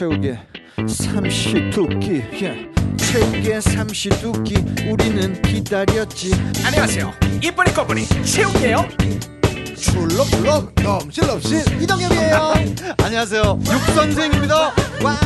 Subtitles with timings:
[0.00, 0.38] 최욱의
[0.88, 2.66] 삼시두끼 예.
[2.96, 4.54] 최욱의 삼시두끼
[4.88, 6.32] 우리는 기다렸지
[6.64, 7.12] 안녕하세요.
[7.42, 8.88] 이쁜이 꺼분이 채욱이에요.
[9.76, 12.54] 출렁출렁 넘실넘실 이동엽이에요
[13.02, 14.54] 안녕하세요 육선생입니다
[15.02, 15.18] 와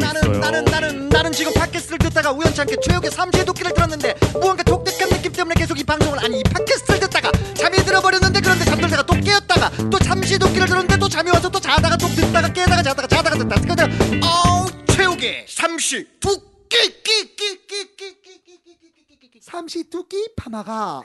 [0.00, 4.81] 나는 나는 나는 나는 지금 팟캐스트를 듣다가 우연찮게 최욱의 삼시의 도끼를 들었는데 무언가 독특한
[5.22, 9.70] 느낌 때문에 계속 이 방송을 아니 이 팟캐스트를 듣다가 잠이 들어버렸는데 그런데 잠들다가 또 깨었다가
[9.88, 13.60] 또 삼시의 도끼를 들었는데 또 잠이 와서 또 자다가 또 듣다가 깨다가 자다가 자다가 듣다가
[13.60, 13.84] 그러다
[14.26, 21.04] 어우 최욱의 삼시 두끼 끼끼끼끼끼끼끼끼끼끼 삼시 두끼 파마가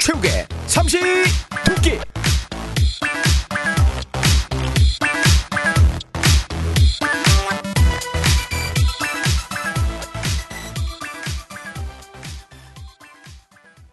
[0.00, 0.98] 최욱의 삼시
[1.64, 2.00] 도끼.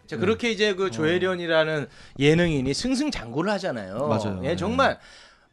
[0.09, 1.85] 자 그렇게 이제 그 조혜련이라는
[2.17, 4.07] 예능인이 승승장구를 하잖아요.
[4.07, 4.39] 맞아요.
[4.43, 4.55] 예, 네.
[4.55, 4.97] 정말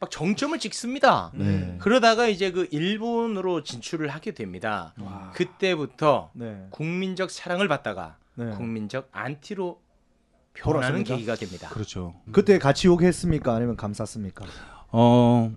[0.00, 1.30] 막 정점을 찍습니다.
[1.34, 1.76] 네.
[1.78, 4.94] 그러다가 이제 그 일본으로 진출을 하게 됩니다.
[5.34, 6.68] 그때부터 네.
[6.70, 8.48] 국민적 사랑을 받다가 네.
[8.52, 9.78] 국민적 안티로
[10.54, 11.04] 변하는.
[11.04, 11.68] 계기가 됩니다.
[11.68, 12.14] 그렇죠.
[12.32, 13.54] 그때 같이 욕했습니까?
[13.54, 14.46] 아니면 감쌌습니까?
[14.88, 15.52] 어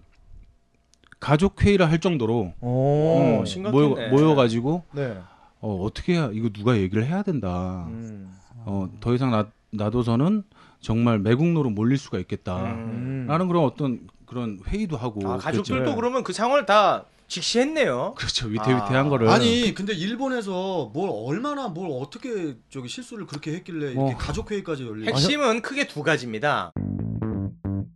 [1.21, 3.71] 가족 회의를 할 정도로 오, 어, 심각했네.
[3.71, 5.17] 모여 모여 가지고 네.
[5.61, 7.85] 어, 어떻게 해야 이거 누가 얘기를 해야 된다.
[7.87, 8.38] 음.
[8.65, 10.43] 어, 더 이상 나, 놔둬서는
[10.81, 12.73] 정말 매국노로 몰릴 수가 있겠다.
[12.73, 13.25] 음.
[13.27, 15.95] 라는 그런 어떤 그런 회의도 하고 아, 가족들도 그랬죠.
[15.95, 18.15] 그러면 그 상황을 다 직시했네요.
[18.17, 19.09] 그렇죠 위태위태한 아.
[19.09, 24.17] 거를 아니 근데 일본에서 뭘 얼마나 뭘 어떻게 저기 실수를 그렇게 했길래 이렇게 어.
[24.17, 26.71] 가족 회의까지 열리고 핵심은 크게 두 가지입니다.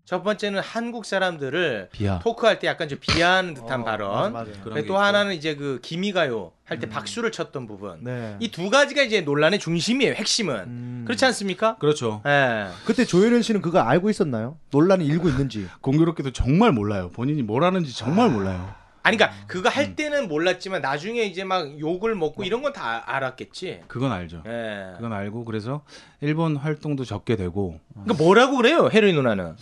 [0.06, 4.34] 첫 번째는 한국 사람들을 비하 토크할 때 약간 좀 비하하는 듯한 어, 발언.
[4.34, 4.52] 맞아.
[4.52, 4.98] 그런 그리고 게 또.
[4.98, 8.04] 하나는 이제 그 기미가요 할때 박수를 쳤던 부분.
[8.04, 8.36] 네.
[8.42, 10.14] 이두 가지가 이제 논란의 중심이에요.
[10.16, 10.56] 핵심은.
[10.56, 11.04] 음.
[11.08, 11.78] 그렇지 않습니까?
[11.78, 12.68] 그렇죠 예.
[12.86, 14.58] 그때 조혜련 씨는 그거 알고 있었나요?
[14.72, 15.68] 논란이 일고 있는지.
[15.80, 18.76] 공교롭게도 정말 몰라요 본인이 뭘 하는지 정말 몰라요
[19.06, 23.82] 아니 그러니까 그거 할 때는 몰랐지만 나중에 이제 막 욕을 먹고 이런 건 다 알았겠지.
[23.88, 24.94] 그건 알죠 예.
[24.98, 25.84] 그건 알고 그래서
[26.20, 28.90] 일본 활동도 적게 되고 그러니까 뭐라고 그래요?
[28.94, 29.56] 헤로인 누나는.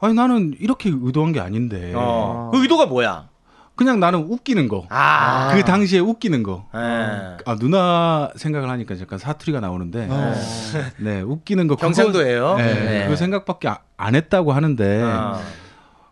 [0.00, 2.50] 아니 나는 이렇게 의도한 게 아닌데 어.
[2.52, 3.28] 그 의도가 뭐야?
[3.74, 5.52] 그냥 나는 웃기는 거 아.
[5.54, 6.66] 그 당시에 웃기는 거.
[6.74, 6.78] 예.
[7.46, 10.34] 아 누나 생각을 하니까 약간 사투리가 나오는데, 어.
[10.98, 12.56] 네 웃기는 거 경상도예요.
[12.56, 13.08] 네, 네.
[13.08, 15.40] 그 생각밖에 아- 안 했다고 하는데 어.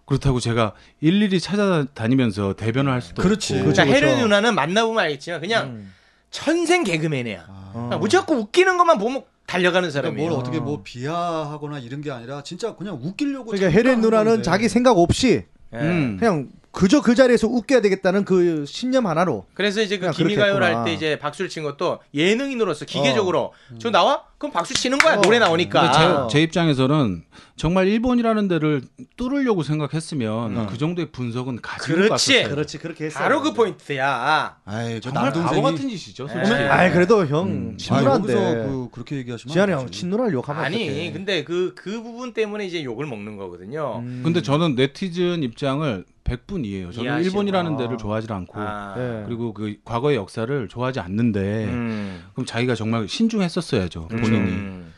[0.05, 3.55] 그렇다고 제가 일일이 찾아다니면서 대변을 할 수도 그렇지.
[3.55, 3.65] 없고.
[3.65, 3.83] 그렇죠.
[3.83, 4.07] 그러니까.
[4.07, 5.93] 헤로인 누나는 만나보면 알겠지만 그냥 음.
[6.31, 7.47] 천생 개그맨이야.
[7.49, 7.87] 어.
[7.89, 10.29] 그냥 무조건 웃기는 것만 보면 달려가는 그러니까 사람이에요.
[10.29, 14.43] 뭘 어떻게 뭐 비하하거나 이런 게 아니라 진짜 그냥 웃기려고 그러니까 한 누나는 건데.
[14.43, 15.79] 자기 생각 없이 예.
[15.79, 16.17] 음.
[16.19, 20.81] 그냥 그저 그 자리에서 웃겨야 되겠다는 그 신념 하나로 그래서 이제 그 했구나.
[20.81, 24.25] 할때 이제 박수를 친 것도 예능인으로서 기계적으로 저 나와?
[24.39, 25.21] 그럼 박수 치는 거야 어.
[25.23, 25.81] 노래 나오니까.
[25.81, 26.27] 근데 아.
[26.29, 27.25] 제, 제 입장에서는
[27.57, 28.83] 정말 일본이라는 데를
[29.17, 30.67] 뚫으려고 생각했으면 음.
[30.67, 32.09] 그 정도의 분석은 가지고 그렇지.
[32.11, 32.49] 갔었어요.
[32.55, 33.23] 그렇지 그렇게 했어요.
[33.23, 34.59] 바로 그 포인트야.
[34.67, 36.55] 아이 저 정말 바보 남동생이 같은 짓이죠, 솔직히.
[36.55, 36.69] 네.
[36.69, 37.77] 아이 그래도 형 음.
[37.91, 40.01] 아 여기서 그 그렇게 얘기하시면 지한이 안형 되지.
[40.01, 41.13] 친누나를 욕하면 아니 어떡해.
[41.13, 44.01] 근데 그그 부분 때문에 이제 욕을 먹는 거거든요.
[44.01, 44.21] 음.
[44.23, 46.91] 근데 저는 네티즌 입장을 100분 이해해요.
[46.91, 47.25] 저는 이해하시고.
[47.31, 48.95] 일본이라는 데를 좋아하지 않고 아.
[48.97, 49.23] 네.
[49.27, 52.25] 그리고 그 과거의 역사를 좋아하지 않는데 음.
[52.35, 54.51] 그럼 자기가 정말 신중했었어야죠 본인이.
[54.53, 54.93] 음.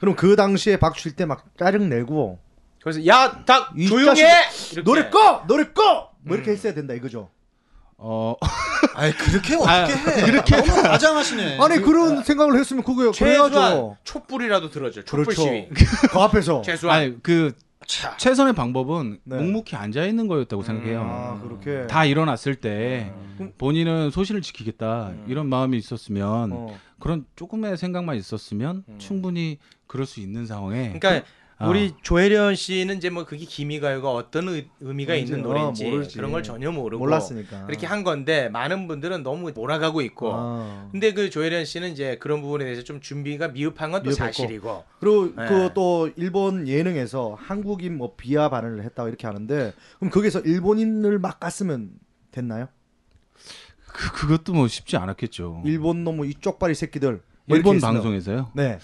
[0.00, 2.38] 그럼 그 당시에 칠때막 짜증 내고
[2.82, 4.82] 그래서 야닭 이 조용해.
[4.84, 6.52] 노래 꺼 노래 꺼뭐 이렇게 음.
[6.52, 7.30] 했어야 된다 이거죠.
[8.00, 8.36] 어
[8.94, 13.96] 아이 그렇게 어떻게 해 이렇게 너무 과장하시네 아니 그런 생각을 했으면 그거 최소한 그래야죠.
[14.04, 15.04] 촛불이라도 들어줘.
[15.04, 15.42] 촛불 그렇죠.
[15.42, 15.68] 시위.
[16.10, 16.96] 그 앞에서 최소한.
[16.96, 17.52] 아니 그
[18.18, 19.36] 최선의 방법은 네.
[19.36, 21.00] 묵묵히 앉아 있는 거였다고 생각해요.
[21.02, 23.52] 아 그렇게 다 일어났을 때 음.
[23.58, 25.24] 본인은 소신을 지키겠다 음.
[25.26, 26.78] 이런 마음이 있었으면 어.
[27.00, 28.98] 그런 조금의 생각만 있었으면 음.
[28.98, 31.26] 충분히 그럴 수 있는 상황에 그러니까
[31.60, 31.68] 아.
[31.68, 36.16] 우리 조혜련 씨는 이제 뭐 그게 기미가요가 어떤 의, 의미가 뭔지, 있는 어, 노래인지 모르지.
[36.16, 37.66] 그런 걸 전혀 모르고 몰랐으니까.
[37.66, 40.88] 그렇게 한 건데 많은 분들은 너무 몰아가고 있고 아.
[40.92, 44.12] 근데 그 조혜련 씨는 이제 그런 부분에 대해서 좀 준비가 미흡한 건 또.
[44.12, 45.48] 사실이고 그리고 네.
[45.48, 51.90] 그또 일본 예능에서 한국인 뭐 비하 발언을 했다고 이렇게 하는데 그럼 거기서 일본인을 막 깠으면
[52.30, 52.68] 됐나요?
[53.98, 55.62] 그 그것도 뭐 쉽지 않았겠죠.
[55.64, 57.20] 일본 놈 이쪽 발이 새끼들.
[57.46, 57.80] 뭐 일본.
[57.80, 58.50] 방송에서요.
[58.54, 58.78] 네.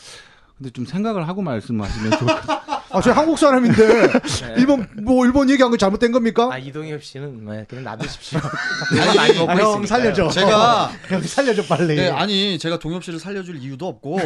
[0.58, 2.64] 근데 좀 생각을 하고 말씀하시면 좋을 것 같아요.
[2.90, 4.08] 아, 저 한국 사람인데
[4.58, 6.48] 일본 뭐 일본 얘기한 거 잘못된 겁니까?
[6.52, 8.38] 아 이동엽 씨는 뭐 그냥 놔두십시오.
[9.38, 9.86] 먹고 아, 형.
[9.86, 10.30] 살려줘.
[10.30, 11.94] 제가 형 살려줘 빨리.
[11.96, 14.20] 네, 아니 제가 동엽 씨를 살려줄 이유도 없고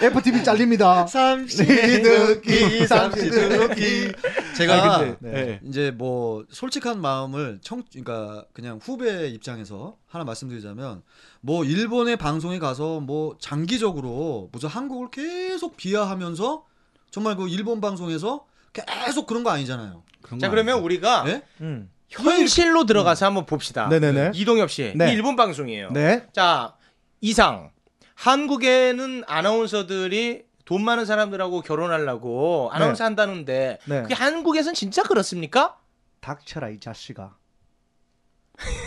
[0.00, 1.06] FTV 잘립니다.
[1.06, 4.12] 삼시두끼 삼시두끼
[4.56, 5.38] 제가 아니, 근데, 네.
[5.38, 5.60] 예.
[5.68, 11.02] 이제 뭐 솔직한 마음을 청 그러니까 그냥 후배 입장에서 하나 말씀드리자면
[11.40, 16.64] 뭐 일본의 방송에 가서 뭐 장기적으로 무슨 한국을 계속 비하하면서
[17.10, 20.02] 정말 그 일본 방송에서 계속 그런 거 아니잖아요.
[20.22, 20.84] 그런 자 거 그러면 아니죠.
[20.84, 21.42] 우리가 예?
[21.60, 21.90] 음.
[22.08, 23.88] 현실로 들어가서 한번 봅시다.
[23.88, 24.32] 네네네.
[24.34, 25.10] 이동엽 씨, 네.
[25.10, 25.90] 이 일본 방송이에요.
[25.92, 26.26] 네.
[26.32, 26.74] 자
[27.20, 27.70] 이상
[28.14, 34.02] 한국에는 아나운서들이 돈 많은 사람들하고 결혼하려고 아나운서 한다는데 네.
[34.02, 35.76] 그게 한국에선 진짜 그렇습니까?
[36.20, 37.34] 닥쳐라 이 자식아.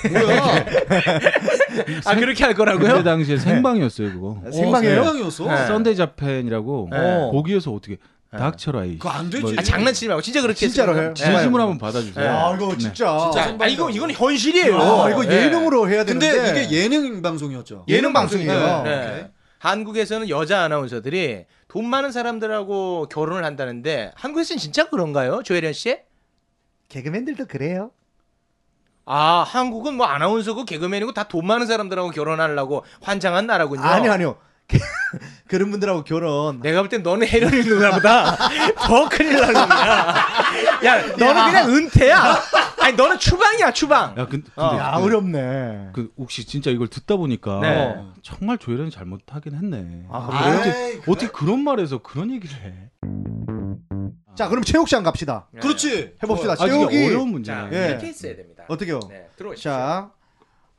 [0.09, 0.65] 뭐야?
[2.05, 2.93] 아 그렇게 할 거라고요?
[2.93, 4.41] 그때 당시에 생방이었어요 그거.
[4.51, 5.03] 생방이에요?
[5.03, 5.45] 생방이었어.
[5.47, 5.65] 네.
[5.67, 7.29] 썬데이 자펜이라고 네.
[7.31, 7.97] 거기에서 어떻게
[8.31, 8.97] 닥쳐라 이.
[8.97, 9.41] 그거 안 되지.
[9.43, 11.13] 뭐, 아 장난치지 말고 진짜 그렇게 진짜로 해요?
[11.13, 11.13] 네.
[11.13, 12.23] 진심으로 한번 받아주세요.
[12.23, 12.29] 네.
[12.29, 12.77] 아 이거 네.
[12.77, 13.29] 진짜.
[13.31, 14.79] 진짜 아 이거 이건 현실이에요.
[14.79, 15.45] 아, 이거 네.
[15.45, 16.31] 예능으로 해야 되는데.
[16.31, 17.85] 근데 이게 예능 방송이었죠.
[17.87, 18.81] 예능 방송이에요.
[18.83, 18.95] 네.
[18.95, 19.31] 네.
[19.59, 21.45] 한국에서는 여자 아나운서들이
[21.75, 25.97] 돈 많은 사람들하고 결혼을 한다는데 한국에서는 진짜 그런가요, 조혜련 씨?
[26.87, 27.91] 개그맨들도 그래요.
[29.03, 33.81] 아 한국은 뭐 아나운서고 개그맨이고 다 돈 많은 사람들하고 결혼하려고 환장한 나라군요.
[33.83, 34.37] 아니 아니요.
[35.47, 36.59] 그런 분들하고 결혼.
[36.61, 38.35] 내가 볼 땐 너는 혜련이 누나보다
[38.87, 40.25] 더 큰일 날 놈이야.
[40.85, 42.35] 야, 너는 그냥 은퇴야.
[42.81, 44.11] 아니, 너는 추방이야, 추방.
[44.17, 44.77] 야, 근, 근데 어.
[44.77, 45.89] 야 그, 어렵네.
[45.93, 47.95] 그 혹시 진짜 이걸 듣다 보니까 네.
[48.23, 50.05] 정말 조혜련이 잘못하긴 했네.
[50.11, 50.55] 아, 그래요?
[50.59, 52.73] 어떻게, 아이, 어떻게 그런 말에서 그런 얘기를 해?
[54.35, 55.47] 자 그럼 체육 시간 갑시다.
[55.61, 56.15] 그렇지.
[56.21, 56.53] 해봅시다.
[56.53, 57.57] 아, 체육이 어려운 문제네.
[57.57, 57.89] 자, 예.
[57.91, 58.65] 이렇게 했어야 됩니다.
[58.67, 58.99] 어떻게요?
[59.09, 59.69] 네, 들어오시죠.
[59.69, 60.09] 자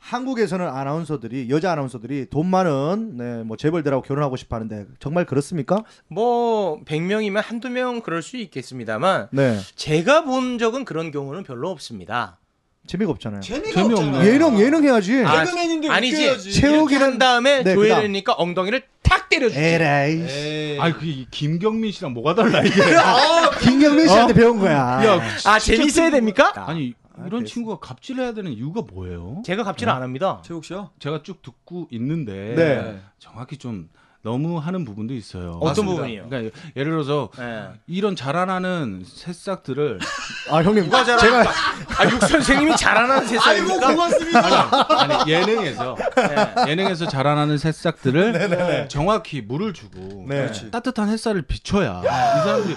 [0.06, 5.82] 한국에서는 아나운서들이 여자 아나운서들이 돈 많은 네, 뭐 재벌들하고 결혼하고 싶어 하는데 정말 그렇습니까?
[6.06, 12.38] 뭐 100명이면 한두 명 그럴 수 있겠습니다만 네 제가 본 적은 그런 경우는 별로 없습니다.
[12.86, 13.40] 재미가 없잖아요.
[13.40, 14.08] 재미가 재미없네.
[14.08, 14.26] 없잖아.
[14.26, 15.22] 예능 예능 해야지.
[15.24, 16.22] 아, 개그맨인데 아니지.
[16.28, 16.60] 웃겨야지.
[16.60, 19.60] 이렇게 한 다음에 네, 조혜련이니까 엉덩이를 탁 때려주지.
[19.60, 20.22] 에라이.
[20.28, 20.78] 에이.
[20.80, 22.74] 아니 그게 김경민 씨랑 뭐가 달라 이게?
[23.62, 24.74] 김경민 씨한테 배운 거야.
[25.04, 26.52] 야, 아 재밌어야 됩니까?
[26.66, 26.94] 아니
[27.26, 27.54] 이런 됐어.
[27.54, 29.42] 친구가 갑질해야 되는 이유가 뭐예요?
[29.44, 30.42] 제가 갑질을 안 합니다.
[30.44, 30.90] 최욱 씨요?
[30.98, 33.00] 제가 쭉 듣고 있는데 네.
[33.18, 33.88] 정확히 좀
[34.22, 35.52] 너무 하는 부분도 있어요.
[35.60, 35.94] 어떤 맞습니다.
[35.96, 36.28] 부분이요?
[36.28, 37.68] 그러니까 예를 들어서 네.
[37.86, 40.00] 이런 자라나는 새싹들을
[40.50, 41.54] 아 형님 누가 제가 잘합니까?
[41.98, 43.88] 아, 육 선생님이 자라나는 아이고 세상입니까?
[43.94, 45.00] 고맙습니다.
[45.00, 46.70] 아니 예능에서 네.
[46.70, 50.42] 예능에서 자라나는 새싹들을 정확히 물을 주고 네.
[50.42, 50.70] 그렇지.
[50.70, 52.06] 따뜻한 햇살을 비춰야 이
[52.44, 52.76] 사람들이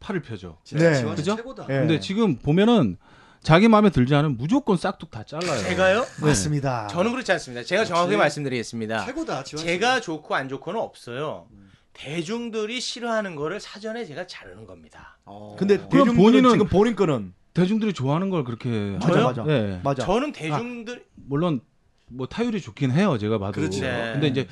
[0.00, 0.58] 팔을 펴죠.
[0.72, 0.94] 네.
[0.94, 1.36] 지원 그죠?
[1.36, 1.64] 최고다.
[1.64, 1.78] 예.
[1.80, 2.96] 근데 지금 보면은
[3.42, 5.58] 자기 마음에 들지 않으면 무조건 싹둑 다 잘라요.
[5.62, 6.04] 제가요?
[6.22, 6.86] 맞습니다.
[6.88, 7.62] 저는 그렇지 않습니다.
[7.64, 9.06] 제가 정확하게 말씀드리겠습니다.
[9.06, 9.44] 최고다.
[9.44, 11.46] 제가 좋고 안 좋고는 없어요.
[11.92, 15.18] 대중들이 싫어하는 거를 사전에 제가 자르는 겁니다.
[15.24, 15.56] 어.
[15.58, 19.20] 근데 그럼 대중들은 본인은- 지금 본인 거는 대중들이 좋아하는 걸 그렇게 맞아?
[19.22, 19.80] 맞아 예.
[19.82, 20.04] 맞아.
[20.04, 21.60] 저는 대중들 물론
[22.08, 23.18] 뭐 타율이 좋긴 해요.
[23.18, 23.52] 제가 봐도.
[23.52, 23.80] 그렇지.
[23.80, 24.12] 네.
[24.12, 24.46] 근데 이제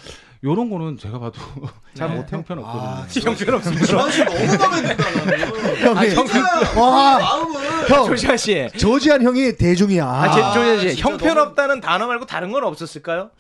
[0.44, 1.40] 요런 거는 제가 봐도
[1.94, 2.14] 잘 네.
[2.16, 2.82] 못해 형편 없거든요.
[2.82, 3.84] 아, 형편 없습니다.
[3.86, 5.04] 지원 씨 너무 마음에 든다.
[5.80, 8.68] 형이 진짜 와형 조시아 씨.
[8.78, 10.04] 조지한 형이 대중이야.
[10.06, 10.96] 아, 제, 조시아 씨.
[10.96, 13.30] 진짜 형편 없다는 단어 말고 다른 건 없었을까요?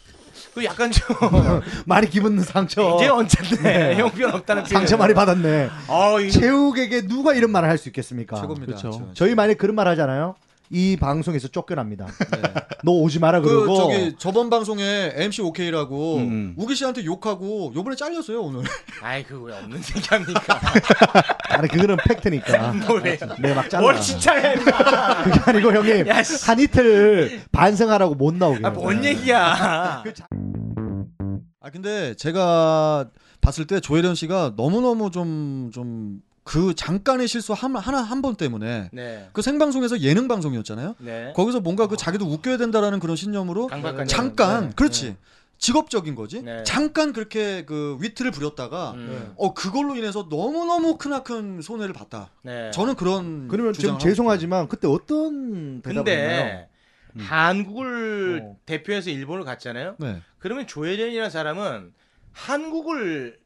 [0.54, 1.06] 그 약간 좀
[1.86, 2.96] 많이 기분 상처.
[2.96, 3.94] 이제 언짢네.
[3.96, 4.80] 형편 없다는 표현.
[4.80, 5.70] 상처 많이 받았네.
[5.88, 8.40] 아, 이거 체육에게 누가 이런 말을 할 수 있겠습니까?
[8.40, 8.74] 최고입니다.
[8.76, 9.10] 그렇죠.
[9.14, 10.34] 저희 만약 그런 말 하잖아요.
[10.70, 12.06] 이 방송에서 쫓겨납니다.
[12.06, 12.42] 네.
[12.84, 16.54] 너 오지 마라 그 그러고 저기 저번 방송에 MC 오케이라고 음.
[16.56, 18.64] 우기 씨한테 욕하고 요번에 잘렸어요 오늘.
[19.02, 20.60] 아이 그거 왜 없는 얘기합니까?
[21.50, 22.72] 아니 그거는 팩트니까.
[22.72, 23.16] 뭐래요?
[23.40, 23.82] 네, 막 잘라.
[23.82, 24.54] 뭘 진짜 해?
[24.54, 26.44] 그게 아니고 형님 야, 씨.
[26.44, 28.60] 한 이틀 반성하라고 못 나오게.
[28.62, 30.02] 아, 뭔 얘기야?
[31.60, 33.08] 아 근데 제가
[33.40, 38.88] 봤을 때 조혜련 씨가 너무 너무 좀좀 그 잠깐의 실수 한, 하나 한 번 때문에
[38.92, 39.28] 네.
[39.34, 40.94] 그 생방송에서 예능 방송이었잖아요.
[40.98, 41.32] 네.
[41.36, 43.68] 거기서 뭔가 그 자기도 웃겨야 된다라는 그런 신념으로.
[44.08, 44.72] 잠깐 네.
[44.74, 45.16] 그렇지 네.
[45.58, 46.40] 직업적인 거지.
[46.42, 46.62] 네.
[46.62, 49.32] 잠깐 그렇게 그 위트를 부렸다가 음.
[49.36, 52.30] 어 그걸로 인해서 너무 너무 크나큰 손해를 봤다.
[52.42, 52.70] 네.
[52.70, 56.66] 저는 그런 그러면 좀 주장을 죄송하지만 그때 어떤 대답을 했나요?
[57.12, 58.56] 근데 한국을 어.
[58.66, 59.96] 대표해서 일본을 갔잖아요.
[59.98, 60.22] 네.
[60.38, 61.92] 그러면 조혜련이라는 사람은
[62.32, 63.38] 한국을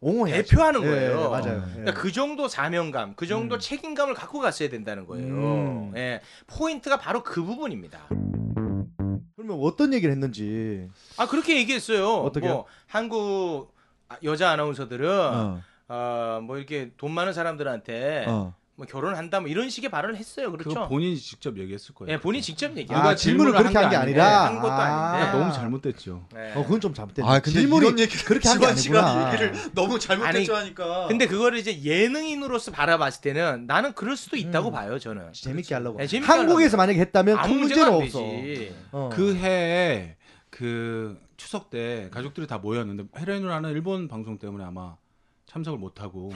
[0.00, 0.42] 옹호해야죠.
[0.50, 1.30] 대표하는 예, 거예요.
[1.30, 1.64] 맞아요.
[1.68, 1.72] 예.
[1.72, 5.26] 그러니까 그 정도 사명감, 그 정도 책임감을 갖고 갔어야 된다는 거예요.
[5.26, 5.92] 음.
[5.96, 6.20] 예.
[6.46, 8.08] 포인트가 바로 그 부분입니다.
[8.08, 10.88] 그러면 어떤 얘기를 했는지.
[11.16, 12.08] 아 그렇게 얘기했어요.
[12.18, 12.52] 어떻게요?
[12.52, 13.74] 뭐 한국
[14.08, 15.60] 아- 여자 아나운서들은 어.
[15.88, 16.40] 어.
[16.42, 18.54] 뭐 이렇게 돈 많은 사람들한테 어.
[18.78, 20.52] 뭐 결혼한다 뭐 이런 식의 발언을 했어요.
[20.52, 20.86] 그렇죠?
[20.88, 22.12] 본인이 직접 얘기했을 거예요.
[22.12, 25.26] 예, 본인 직접 얘기한 아, 질문을 질문을 그렇게 한게 한게 아니라 한 것도 아닌데.
[25.26, 26.24] 아, 너무 잘못됐죠.
[26.32, 26.52] 네.
[26.54, 27.28] 어, 그건 좀 잘못됐네.
[27.28, 29.32] 아 근데 질문이 이런 얘기 그렇게 한게 지원 씨가 아니구나.
[29.32, 31.08] 얘기를 너무 잘못했죠 아니, 하니까.
[31.08, 34.72] 근데 그거를 이제 예능인으로서 바라봤을 때는 나는 그럴 수도 있다고 음.
[34.72, 35.32] 봐요, 저는.
[35.32, 35.98] 재밌게 하려고.
[35.98, 36.76] 네, 재밌게 한국에서 하려고.
[36.76, 38.20] 만약에 했다면 큰 아무 문제는 없어.
[38.92, 39.10] 어.
[39.12, 40.14] 그 해에
[40.50, 44.94] 그 추석 때 가족들이 다 모였는데 누나는 일본 방송 때문에 아마
[45.48, 46.30] 참석을 못 하고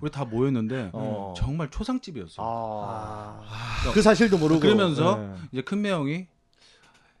[0.00, 1.34] 우리 다 모였는데 어.
[1.36, 2.44] 정말 초상집이었어요.
[2.46, 3.40] 아.
[3.94, 5.32] 그 사실도 모르고 그러면서 네.
[5.52, 6.26] 이제 큰 매 형이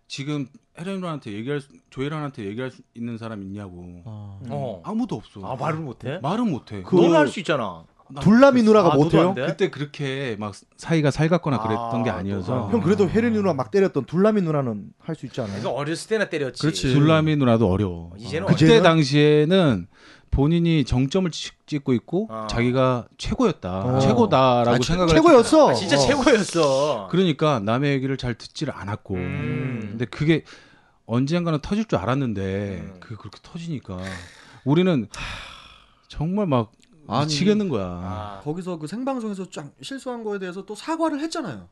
[0.08, 0.46] 지금
[0.78, 4.82] 혜련이한테 얘기할 수, 조혜련한테 얘기할 수 있는 사람 있냐고 어.
[4.84, 5.40] 아무도 없어.
[5.44, 6.18] 아 말을 못해?
[6.22, 6.82] 말은 못해.
[6.82, 7.84] 그- 너는 할 수 있잖아.
[8.20, 9.34] 둘라미 누나가 아, 못해요?
[9.34, 14.04] 그때 그렇게 막 사이가 살갑거나 그랬던 아, 게 아니어서 형 그래도 혜린 누나 막 때렸던
[14.04, 15.58] 둘라미 누나는 할 수 있지 않아요?
[15.58, 16.60] 그러니까 어렸을 때나 때렸지.
[16.62, 16.92] 그렇지.
[16.94, 18.12] 둘라미 누나도 어려워.
[18.16, 18.80] 이제는 그때?
[18.80, 19.88] 당시에는
[20.30, 22.46] 본인이 정점을 치- 찍고 있고 어.
[22.50, 23.98] 자기가 최고였다, 어.
[24.00, 25.70] 최고다라고 아, 최- 생각을 최고였어.
[25.70, 26.00] 아, 진짜 어.
[26.00, 27.08] 최고였어.
[27.10, 29.78] 그러니까 남의 얘기를 잘 듣지를 않았고 음.
[29.90, 30.44] 근데 그게
[31.06, 32.96] 언젠가는 터질 줄 알았는데 음.
[33.00, 33.98] 그게 그렇게 터지니까
[34.64, 35.08] 우리는
[36.08, 36.72] 정말 막
[37.08, 37.84] 아니, 미치겠는 거야.
[37.86, 41.68] 아, 거기서 그 생방송에서 쫙 실수한 거에 대해서 또 사과를 했잖아요.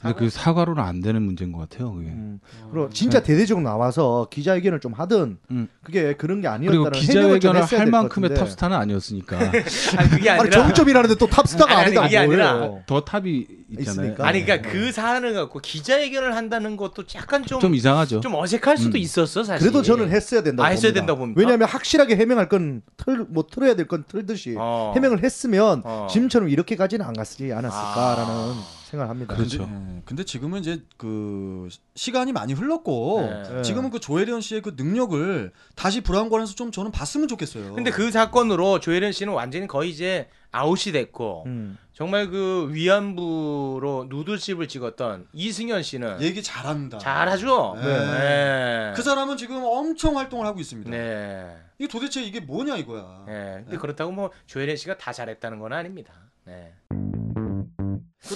[0.00, 1.92] 근데 그 사과로는 안 되는 문제인 것 같아요.
[1.92, 2.08] 그게.
[2.08, 2.40] 음.
[2.70, 5.68] 그리고 진짜 대대적으로 나와서 기자회견을 좀 하든 음.
[5.84, 8.34] 그게 그런 게 그리고 아니었다는 좀 기자회견을 할 만큼의.
[8.34, 9.38] 탑스타는 아니었으니까
[9.96, 12.82] 아니 그게 아니라 아니 정점이라는데 또 탑스타가 아니, 아니, 아니다 그게 아니라 뭐예요?
[12.86, 13.46] 더 탑이
[13.78, 14.06] 있잖아요.
[14.10, 14.26] 있으니까.
[14.26, 18.20] 아니 그러니까 그 사안을 갖고 기자회견을 한다는 것도 약간 좀좀 좀, 이상하죠.
[18.24, 19.00] 어색할 수도 음.
[19.00, 19.60] 있었어 사실.
[19.66, 21.00] 그래도 저는 했어야 된다고 아, 했어야 봅니다.
[21.00, 21.40] 된다고 봅니까?
[21.40, 24.92] 왜냐하면 확실하게 해명할 건틀뭐 틀어야 될 건 틀듯이 어.
[24.94, 26.06] 해명을 했으면 어.
[26.10, 28.64] 지금처럼 이렇게까지는 안 갔지 않았을까라는 아.
[28.92, 29.34] 생각합니다.
[29.34, 29.66] 그렇죠.
[29.66, 33.62] 근데, 예, 근데 지금은 이제 그 시간이 많이 흘렀고 네.
[33.62, 37.74] 지금은 그 조혜련 씨의 그 능력을 다시 브라운관에서 좀 저는 봤으면 좋겠어요.
[37.74, 41.78] 근데 그 사건으로 조혜련 씨는 완전히 거의 이제 아웃이 됐고 음.
[41.94, 46.98] 정말 그 위안부로 누드집을 찍었던 이승현 씨는 얘기 잘한다.
[46.98, 47.74] 잘하죠.
[47.76, 47.82] 네.
[47.82, 48.92] 네.
[48.94, 50.90] 그 사람은 지금 엄청 활동을 하고 있습니다.
[50.90, 51.56] 네.
[51.78, 53.24] 이게 도대체 이게 뭐냐 이거야.
[53.26, 53.62] 네.
[53.64, 56.12] 근데 그렇다고 뭐 조혜련 씨가 다 잘했다는 건 아닙니다.
[56.44, 56.74] 네.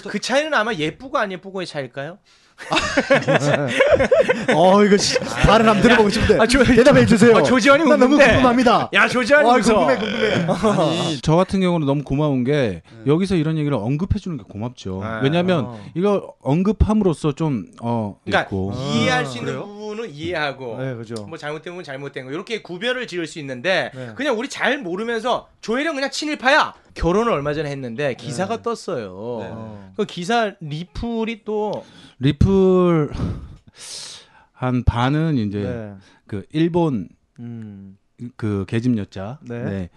[0.09, 2.19] 그 차이는 아마 예쁘고 안 예쁘고의 차일까요?
[4.55, 7.37] 어 이거 씨, 발음 한번 들어보고 싶은데 아, 조- 대답해 주세요.
[7.37, 8.17] 아, 조지환이 나 너무.
[8.17, 8.91] 궁금합니다.
[8.95, 9.59] 야 조지환이 아.
[9.61, 10.47] 궁금해 궁금해.
[10.83, 15.01] 아니 저 같은 경우는 너무 고마운 게 여기서 이런 얘기를 언급해 주는 게 고맙죠.
[15.03, 15.09] 네.
[15.23, 15.81] 왜냐하면 어.
[15.95, 19.67] 이거 언급함으로써 좀 어, 그러니까 있고 이해할 수 있는 그래요?
[19.67, 21.15] 부분은 이해하고 네 그죠.
[21.29, 24.13] 뭐 잘못된 건 잘못된 거 이렇게 구별을 지을 수 있는데 네.
[24.17, 29.39] 그냥 우리 잘 모르면서 조혜령 그냥 친일파야 결혼을 얼마 전에 했는데 기사가 떴어요.
[29.41, 29.49] 네.
[29.53, 29.93] 어.
[29.97, 31.85] 그 기사 리플이 또
[32.19, 33.11] 리플
[34.53, 35.95] 한 반은 이제 네.
[36.27, 37.99] 그 일본 음.
[38.37, 39.63] 그 계집 여자, 네.
[39.63, 39.91] 네.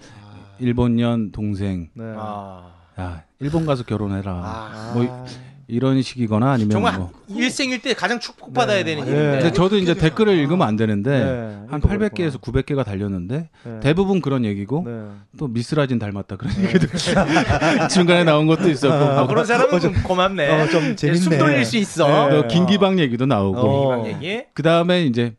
[0.60, 2.03] 일본년 동생, 네.
[2.18, 4.32] 아, 야 일본 가서 결혼해라.
[4.34, 5.25] 아, 뭐
[5.70, 7.12] 이런 식이거나 아니면 정말 뭐.
[7.30, 8.84] 일생일대 가장 축복받아야 네.
[8.84, 9.12] 되는 네.
[9.12, 11.60] 일인데 근데 저도 이제 댓글을 읽으면 안 되는데 네.
[11.70, 13.80] 한 이거 800개에서 900개가 달렸는데 네.
[13.82, 15.04] 대부분 그런 얘기고 네.
[15.38, 16.88] 또 미스라진 닮았다 그런 얘기도
[17.90, 20.50] 중간에 나온 것도 있었고 아, 뭐 그런 사람은 좀 고맙네.
[20.50, 21.20] 어, 좀 재밌네.
[21.20, 22.30] 숨 돌릴 수 있어.
[22.30, 22.36] 네.
[22.36, 24.08] 또 김기방 얘기도 나오고 어.
[24.08, 24.44] 얘기.
[24.54, 25.36] 그 다음에 이제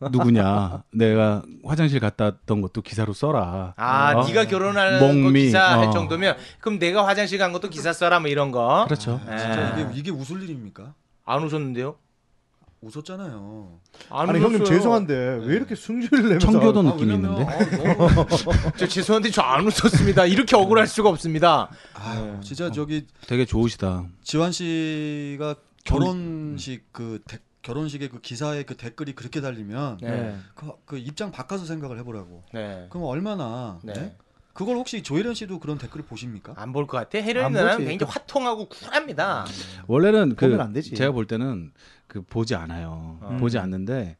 [0.00, 4.24] 누구냐 내가 화장실 갔다 왔던 것도 기사로 써라 아, 어?
[4.26, 5.90] 네가 결혼할 거 목미, 기사 할 어.
[5.90, 8.84] 정도면 그럼 내가 화장실 간 것도 기사 써라 뭐 이런 거.
[8.86, 9.36] 그렇죠 네.
[9.38, 10.94] 진짜 이게 이게 웃을 일입니까?
[11.24, 11.96] 안 웃었는데요?
[12.80, 13.80] 웃었잖아요.
[14.10, 14.76] 안 아니 형님 웃었어요.
[14.76, 19.42] 죄송한데 왜 이렇게 승질을 내면서 청교도 아, 느낌이 왜냐면, 있는데 아, 너무- 저 죄송한데 저
[19.42, 20.26] 안 웃었습니다.
[20.26, 21.70] 이렇게 억울할 수가 없습니다.
[21.94, 27.38] 아, 진짜 저기 되게 좋으시다 지환 씨가 결혼식 그 데-
[27.72, 30.36] 결혼식의 그 기사에 그 댓글이 그렇게 달리면 네.
[30.54, 32.42] 그, 그 입장 바꿔서 생각을 해보라고.
[32.54, 32.86] 네.
[32.88, 33.92] 그럼 얼마나 네.
[33.92, 34.16] 네?
[34.54, 36.54] 그걸 혹시 조혜련 씨도 그런 댓글을 보십니까?
[36.56, 37.18] 안 볼 것 같아.
[37.18, 37.86] 혜련이 안 누나는.
[37.86, 39.44] 굉장히 화통하고 쿨합니다.
[39.86, 40.94] 원래는 그 보면 안 되지.
[40.94, 41.72] 제가 볼 때는
[42.06, 43.36] 그 보지 않아요 음.
[43.38, 44.16] 보지 않는데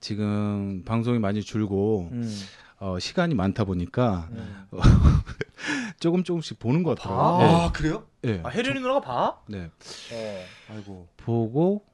[0.00, 2.30] 지금 방송이 많이 줄고 음.
[2.78, 4.64] 어, 시간이 많다 보니까 음.
[5.98, 8.06] 조금 조금씩 보는 것 같아요 아 그래요?
[8.22, 8.34] 네.
[8.34, 8.40] 네.
[8.44, 9.40] 아, 혜련이 누나가 봐?
[9.48, 9.70] 네.
[10.12, 10.44] 어.
[10.74, 11.08] 아이고.
[11.16, 11.84] 보고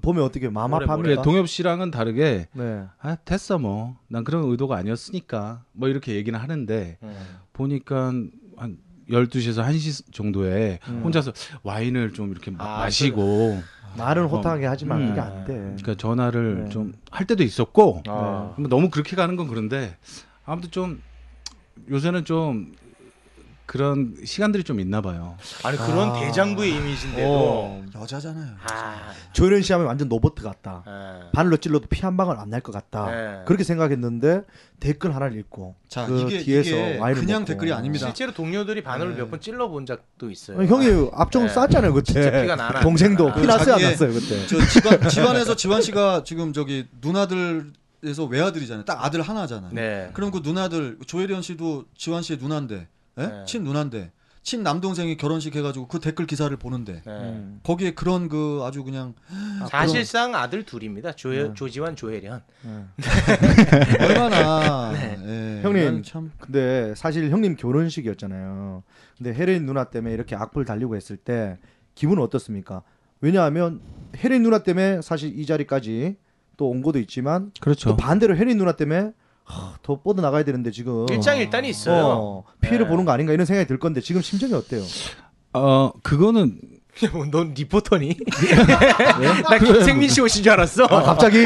[0.00, 0.48] 보면 어떻게?
[0.48, 1.22] 뭐래.
[1.22, 2.84] 동엽 씨랑은 다르게 네.
[3.00, 7.16] 아 됐어 뭐 난 그런 의도가 아니었으니까 뭐 이렇게 얘기는 하는데 음.
[7.52, 8.12] 보니까
[8.56, 8.78] 한
[9.10, 11.00] 12시에서 1시 정도에 음.
[11.04, 13.60] 혼자서 와인을 좀 이렇게 마- 아, 마시고
[13.96, 15.08] 말은 호탕하게 하지만 음.
[15.08, 15.54] 그게 안 돼.
[15.54, 16.68] 그러니까 전화를 네.
[16.70, 18.54] 좀할 때도 있었고 아.
[18.56, 19.96] 뭐 너무 그렇게 가는 건 그런데
[20.44, 21.02] 아무튼 좀
[21.90, 22.72] 요새는 좀
[23.68, 25.36] 그런 시간들이 좀 있나 봐요.
[25.62, 26.12] 아니 그런 아.
[26.20, 27.84] 대장부의 이미지인데도 어.
[27.94, 28.54] 여자잖아요.
[28.70, 29.12] 아.
[29.34, 30.82] 조혜련 씨 하면 완전 로버트 같다.
[30.86, 31.28] 아.
[31.34, 33.10] 바늘로 찔러도 피 한 방울 안 날 것 같다.
[33.10, 33.42] 네.
[33.44, 34.44] 그렇게 생각했는데
[34.80, 37.52] 댓글 하나를 읽고 자 그 이게 뒤에서 이게 와인을 그냥 먹고.
[37.52, 38.06] 댓글이 아닙니다.
[38.06, 39.18] 실제로 동료들이 바늘을 네.
[39.22, 40.58] 몇번 찔러 본 적도 있어요.
[40.58, 40.86] 아니, 형이
[41.46, 41.48] 네.
[41.48, 42.12] 쌌잖아요 그때.
[42.14, 42.80] 진짜 피가 나나.
[42.80, 44.46] 동생도 그피 났어요 안 났어요 그때.
[44.46, 47.72] 저 집안 집안에서 지환 씨가 지금 저기 누나들
[48.04, 48.84] 에서 외아들이잖아요.
[48.84, 49.72] 딱 아들 하나잖아요.
[49.74, 50.08] 네.
[50.14, 52.86] 그럼 그 누나들 조혜련 씨도 지환 씨의 누나인데, 예?
[53.18, 53.44] 네.
[53.46, 57.12] 친 누나인데 친 남동생이 결혼식 해가지고 그 댓글 기사를 보는데 네.
[57.12, 57.60] 음.
[57.64, 59.14] 거기에 그런 그 아주 그냥
[59.70, 61.12] 사실상 아들 둘입니다.
[61.12, 62.42] 조, 조지환, 조혜련.
[64.00, 65.18] 얼마나 네.
[65.58, 65.84] 예, 형님.
[65.84, 68.82] 난참 근데 사실 형님 결혼식이었잖아요.
[69.16, 71.58] 근데 혜린 누나 때문에 이렇게 악플 달리고 했을 때
[71.94, 72.82] 기분은 어떻습니까?
[73.20, 73.80] 왜냐하면
[74.16, 76.16] 혜린 누나 때문에 사실 이 자리까지
[76.56, 77.90] 또 온 것도 있지만 그렇죠.
[77.90, 79.12] 또 반대로 혜린 누나 때문에
[79.48, 82.04] 하, 더 뻗어 나가야 되는데 지금 일장일단이 있어요.
[82.06, 82.90] 어, 피해를 네.
[82.90, 84.82] 보는 거 아닌가 이런 생각이 들 건데 지금 심정이 어때요?
[85.54, 86.60] 어 그거는
[87.30, 88.16] 넌 리포터니?
[89.48, 90.84] 나 김생민 씨 오신 줄 알았어.
[90.84, 91.44] 아, 갑자기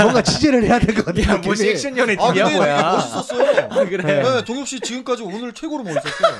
[0.00, 1.34] 뭔가 취재를 해야 될 것 같아요.
[1.34, 1.54] 야, 뭐.
[1.54, 2.92] 액션 연애 아 팀이야 뭐야?
[2.92, 3.68] 멋있었어요.
[3.88, 4.22] 그래.
[4.22, 6.34] 네, 동엽 씨 지금까지 오늘 최고로 멋있었어요.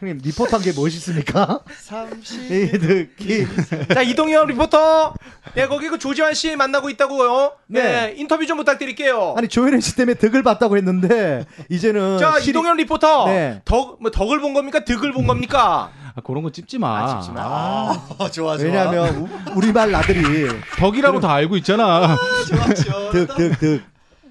[0.00, 1.60] 형님 리포터 한 게 멋있습니까?
[1.80, 3.46] 30 이득이
[3.94, 5.14] 자 이동현 리포터.
[5.56, 7.52] 예 거기 그 조지환 씨 만나고 있다고요.
[7.68, 7.80] 네.
[7.80, 9.34] 예 인터뷰 좀 부탁드릴게요.
[9.36, 13.26] 아니 조혜련 씨 때문에 덕을 봤다고 했는데 이제는 자 실이- 이동현 리포터.
[13.26, 13.62] 네.
[13.64, 14.84] 덕뭐 덕을 본 겁니까?
[14.84, 15.90] 득을 본 겁니까?
[16.14, 17.04] 아, 그런 거 찝지 마.
[17.04, 17.40] 아, 찝지 마.
[17.42, 18.56] 아, 좋아 좋아.
[18.58, 22.16] 왜냐하면 우- 우리말 나들이 덕이라고 다 알고 있잖아.
[22.48, 23.10] 좋아 좋아.
[23.10, 23.82] 득 득 득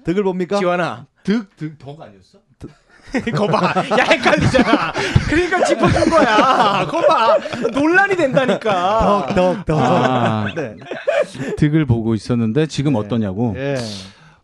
[0.04, 0.58] 덕을 봅니까?
[0.58, 1.06] 지환아.
[1.24, 2.38] 득 득 덕 아니었어?
[3.34, 3.72] 거 봐.
[3.98, 4.92] 야 헷갈리잖아.
[5.28, 6.86] 그러니까 짚어준 거야.
[6.86, 7.38] 거 봐.
[7.72, 9.26] 논란이 된다니까.
[9.26, 9.78] 덕 덕 덕.
[9.80, 10.46] 아.
[10.54, 10.76] 네.
[11.56, 13.54] 득을 보고 있었는데 지금 어떠냐고.
[13.56, 13.76] 예.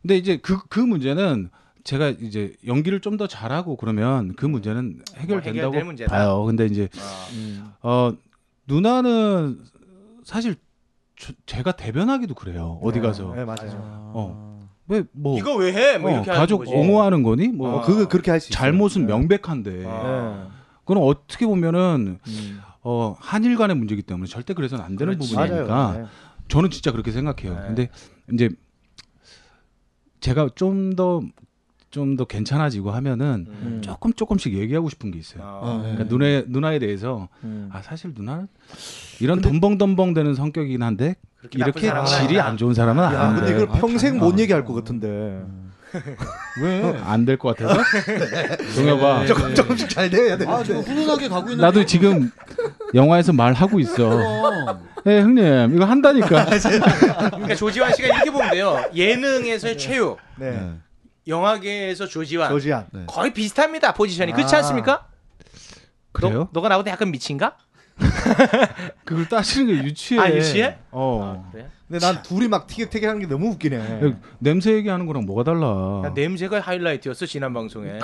[0.02, 1.50] 근데 이제 그 그 문제는
[1.84, 5.94] 제가 이제 연기를 좀 더 잘하고 그러면 그 문제는 해결된다고 뭐.
[6.08, 6.44] 봐요.
[6.44, 6.88] 근데 이제
[7.34, 7.70] 음.
[7.82, 8.12] 어
[8.66, 9.58] 누나는
[10.24, 10.56] 사실
[11.18, 12.80] 저- 제가 대변하기도 그래요.
[12.82, 14.10] 어디 가서 네, 맞아요.
[14.14, 14.53] 어.
[14.88, 15.98] 왜 뭐 이거 왜 해?
[15.98, 16.72] 뭐 어, 이렇게 하는 가족 거지.
[16.72, 17.48] 옹호하는 거니?
[17.48, 18.58] 뭐 어, 그거 그렇게 할 수 있어요.
[18.60, 19.12] 잘못은 네.
[19.12, 20.48] 명백한데 아.
[20.84, 22.60] 그건 어떻게 보면은 음.
[22.82, 25.34] 어 한일 간의 문제이기 때문에 절대 그래서는 안 되는 그렇지.
[25.34, 26.02] 부분이니까 맞아요.
[26.02, 26.08] 네.
[26.48, 27.54] 저는 진짜 그렇게 생각해요.
[27.54, 27.66] 네.
[27.66, 27.88] 근데
[28.32, 28.50] 이제
[30.20, 31.22] 제가 좀 더
[31.90, 33.80] 좀 더 괜찮아지고 하면은 음.
[33.80, 35.44] 조금 조금씩 얘기하고 싶은 게 있어요.
[35.62, 35.76] 어.
[35.84, 35.94] 네.
[35.94, 37.68] 그러니까 누나 누나에 대해서 음.
[37.72, 38.48] 아 사실 누나는
[39.20, 41.14] 이런 덤벙덤벙 되는 성격이긴 한데
[41.52, 42.46] 이렇게 사람은 질이 아니다.
[42.46, 44.18] 안 좋은 사람은 야, 아닌데 근데 이걸 아, 평생.
[44.18, 45.42] 못 얘기할 것 같은데.
[46.60, 47.00] 왜?
[47.04, 47.80] 안 될 것 같아서
[48.74, 50.44] 동엽아 조금 조금씩 잘 돼야 돼.
[50.46, 51.62] 아, 저 훈훈하게 가고 있는.
[51.62, 52.30] 나도 지금
[52.94, 54.10] 영화에서 말하고 있어.
[55.04, 56.46] 네 형님 이거 한다니까.
[57.30, 58.82] 그러니까 조지환 씨가 이렇게 보면 돼요.
[58.94, 60.50] 예능에서의 최유, 네.
[60.50, 60.72] 네.
[61.28, 62.50] 영화계에서 조지환.
[62.50, 62.86] 조지안.
[62.92, 63.04] 네.
[63.06, 64.58] 거의 비슷합니다 포지션이 그렇지 아.
[64.58, 65.06] 않습니까?
[66.12, 66.38] 그래요?
[66.38, 67.56] 너, 너가 나보다 약간 미친가?
[69.04, 70.20] 그걸 따지는 게 유치해.
[70.20, 70.78] 아, 유치해?
[70.90, 71.42] 어.
[71.46, 71.68] 아, 그래?
[71.88, 73.76] 근데 난 둘이 막 티격태격 하는 게 너무 웃기네.
[73.76, 76.02] 야, 냄새 얘기하는 거랑 뭐가 달라?
[76.04, 77.98] 야, 냄새가 하이라이트였어 지난 방송에.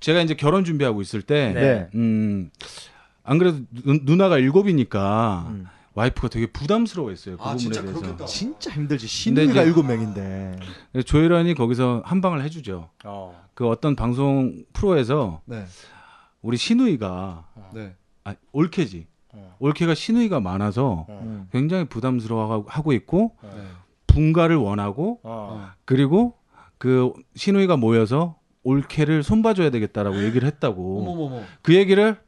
[0.00, 1.60] 제가 이제 결혼 준비하고 있을 때, 네.
[1.60, 1.88] 네.
[1.94, 2.50] 음,
[3.22, 5.66] 안 그래도 누, 누나가 일곱이니까 음.
[5.94, 7.36] 와이프가 되게 부담스러워했어요.
[7.36, 8.00] 그 아, 부분에 진짜 대해서.
[8.00, 8.24] 그렇겠다.
[8.26, 9.06] 진짜 힘들지.
[9.06, 10.56] 신우이가 이제- 일곱 명인데.
[11.04, 12.88] 조혜련이 거기서 한 방을 해주죠.
[13.04, 13.44] 어.
[13.54, 15.64] 그 어떤 방송 프로에서 네.
[16.42, 17.94] 우리 신우이가 네.
[18.24, 19.06] 아, 올케지.
[19.32, 19.56] 어.
[19.60, 21.20] 올케가 신우이가 많아서 어.
[21.22, 21.48] 음.
[21.52, 23.48] 굉장히 부담스러워하고 있고 네.
[24.06, 25.70] 분가를 원하고 어.
[25.84, 26.34] 그리고
[26.78, 31.42] 그 신우이가 모여서 올케를 손봐줘야 되겠다라고 얘기를 했다고 어머머머.
[31.62, 32.18] 그 얘기를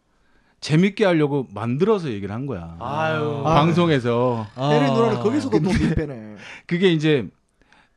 [0.61, 2.77] 재밌게 하려고 만들어서 얘기를 한 거야.
[2.79, 3.43] 아유.
[3.45, 3.55] 아.
[3.55, 6.37] 방송에서 혜린 누나는 거기서도 또 밀배네.
[6.67, 7.29] 그게 이제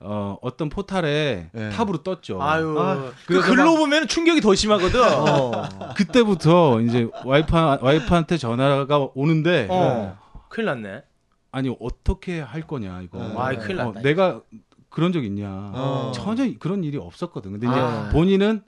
[0.05, 1.69] 어, 어떤 포탈에 네.
[1.71, 2.41] 탑으로 떴죠.
[2.41, 2.75] 아유.
[2.79, 5.01] 아, 그 글로 막- 보면 충격이 더 심하거든.
[5.03, 5.93] 어.
[5.95, 10.17] 그때부터 이제 와이프 와이프한테 전화가 오는데 어.
[10.49, 11.03] 큰일 났네.
[11.51, 13.17] 아니 어떻게 할 거냐 이거.
[13.19, 13.33] 네.
[13.37, 14.41] 아이, 큰일 났다, 내가
[14.89, 15.47] 그런 적 있냐.
[15.49, 16.11] 어.
[16.13, 17.51] 전혀 그런 일이 없었거든.
[17.53, 18.09] 근데 이제 아.
[18.11, 18.61] 본인은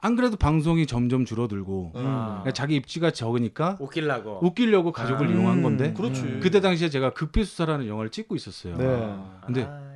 [0.00, 2.04] 안 그래도 방송이 점점 줄어들고 음.
[2.06, 2.26] 아.
[2.42, 4.40] 그러니까 자기 입지가 적으니까 웃길라고.
[4.44, 5.30] 웃기려고 가족을 아.
[5.30, 6.38] 이용한 건데 그렇지.
[6.40, 8.76] 그때 당시에 제가 극비수사라는 영화를 찍고 있었어요.
[8.76, 9.14] 네.
[9.44, 9.87] 근데 아, 참.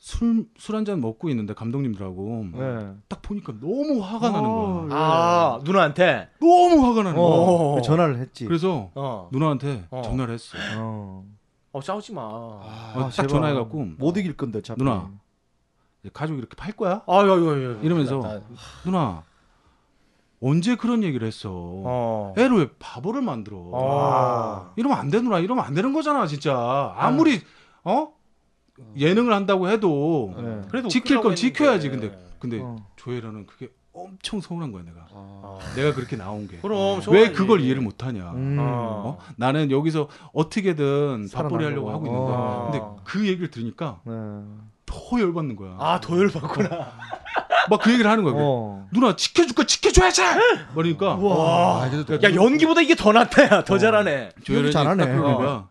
[0.00, 2.92] 술 술 한 잔 먹고 있는데 감독님들하고 네.
[3.08, 4.48] 딱 보니까 너무 화가 나는
[4.88, 4.88] 거야.
[4.98, 6.28] 아 누나한테.
[6.40, 7.24] 너무 화가 나는 거야.
[7.26, 7.74] 어.
[7.76, 7.80] 어.
[7.82, 8.44] 전화를 했지.
[8.46, 9.28] 그래서 어.
[9.32, 10.02] 누나한테 어.
[10.02, 10.56] 전화를 했어.
[10.78, 11.24] 어.
[11.72, 12.22] 어 싸우지 마.
[12.22, 13.28] 어, 아, 딱 제발.
[13.28, 14.78] 전화해갖고 못 이길 건데 어차피.
[14.82, 15.10] 누나.
[16.12, 17.02] 가족 이렇게 팔 거야?
[17.08, 17.78] 아유 아유 아유.
[17.82, 18.46] 이러면서 큰일 났다.
[18.84, 19.22] 누나
[20.40, 21.50] 언제 그런 얘기를 했어?
[21.52, 22.34] 어.
[22.38, 23.70] 애를 왜 바보를 만들어?
[23.74, 24.72] 아.
[24.76, 27.40] 이러면 안돼 누나 이러면 안 되는 거잖아 진짜 아무리
[27.82, 28.12] 어
[28.96, 30.60] 예능을 한다고 해도 네.
[30.70, 32.08] 그래도 지킬 건 지켜야지 했는데.
[32.10, 32.76] 근데 근데 어.
[32.96, 35.58] 조혜련은 그게 엄청 서운한 거야 내가 아.
[35.74, 37.32] 내가 그렇게 나온 게 그럼 왜 서운하지.
[37.32, 38.56] 그걸 이해를 못하냐 음.
[38.60, 39.18] 어?
[39.36, 41.90] 나는 여기서 어떻게든 밥벌이 하려고.
[41.90, 42.68] 하고 있는데 어.
[42.70, 44.12] 근데 그 얘기를 들으니까 네.
[44.86, 46.68] 더 열받는 거야 아 도열 받구나.
[47.70, 48.86] 막 그 얘기를 하는 거야 어.
[48.92, 50.22] 누나 지켜줄 거 지켜줘야지
[50.74, 51.84] 그러니까 와.
[51.84, 53.64] 아, 그래도 야 연기보다 이게 더 낫다 야.
[53.64, 54.30] 더 잘하네.
[54.44, 55.04] 조혜련이 잘하네.
[55.04, 55.36] 딱 그러는 어.
[55.38, 55.68] 거야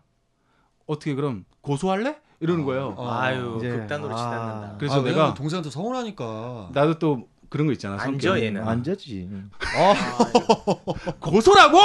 [0.86, 2.16] 어떻게 그럼 고소할래?
[2.40, 3.10] 이러는 거예요 어.
[3.10, 4.16] 아유 이제- 극단으로 아.
[4.16, 4.76] 치닫는다.
[4.78, 6.70] 그래서 아, 내가 동생한테 서운하니까.
[6.72, 7.94] 나도 또 그런 거 있잖아.
[7.94, 8.42] 앉아, 성격.
[8.42, 8.66] 얘는.
[8.66, 9.28] 안 되지.
[11.20, 11.78] 고소라고?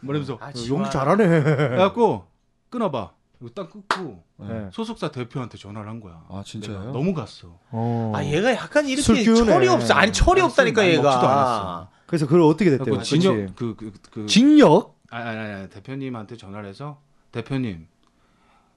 [0.00, 1.26] 뭐라면서 아, 연기 잘하네.
[1.42, 2.26] 그래갖고
[2.70, 3.10] 끊어봐.
[3.40, 4.68] 이거 딱 끊고 네.
[4.72, 6.22] 소속사 대표한테 전화를 한 거야.
[6.28, 6.92] 아, 진짜요?
[6.92, 7.58] 너무 갔어.
[7.70, 8.12] 어.
[8.14, 9.44] 아 얘가 약간 이렇게 술 기운에.
[9.44, 9.94] 철이 없어.
[9.94, 11.10] 아니 철이 아, 없다니까 먹지도 얘가.
[11.18, 11.88] 않았어.
[12.06, 13.00] 그래서 그걸 어떻게 됐대요?
[13.02, 14.98] 진역 그그 그, 그, 징역?
[15.10, 17.00] 아니, 아니, 아니, 대표님한테 전화를 해서
[17.32, 17.86] 대표님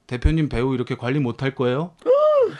[0.07, 1.91] 대표님 배우 이렇게 관리 못할 거예요?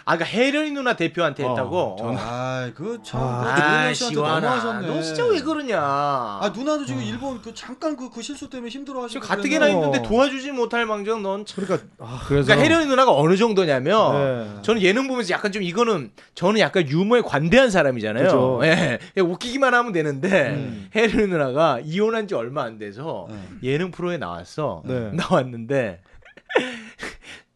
[0.06, 1.98] 아 그러니까 혜련이 누나 대표한테 어, 했다고.
[2.00, 4.82] 전- 아, 그 참 아, 그 시원아.
[4.82, 5.78] 너 진짜 왜 그러냐?
[5.80, 9.74] 아, 누나도 지금 일본 그 잠깐 그, 그 실수 때문에 힘들어 하시고 지금 가뜩이나 그래서-
[9.78, 11.64] 있는데 도와주지 못할 망정 넌 참.
[11.66, 14.14] 그러니까 아, 그래서 그러니까 혜련이 누나가 어느 정도냐면
[14.56, 14.62] 네.
[14.64, 18.24] 저는 예능 보면서 약간 좀 이거는 저는 약간 유머에 관대한 사람이잖아요.
[18.24, 18.62] 그죠.
[18.64, 19.00] 예.
[19.14, 20.90] 그냥 웃기기만 하면 되는데 음.
[20.96, 23.36] 혜련이 누나가 이혼한 지 얼마 안 돼서 네.
[23.64, 24.82] 예능 프로에 나왔어.
[24.86, 25.12] 네.
[25.14, 26.02] 나왔는데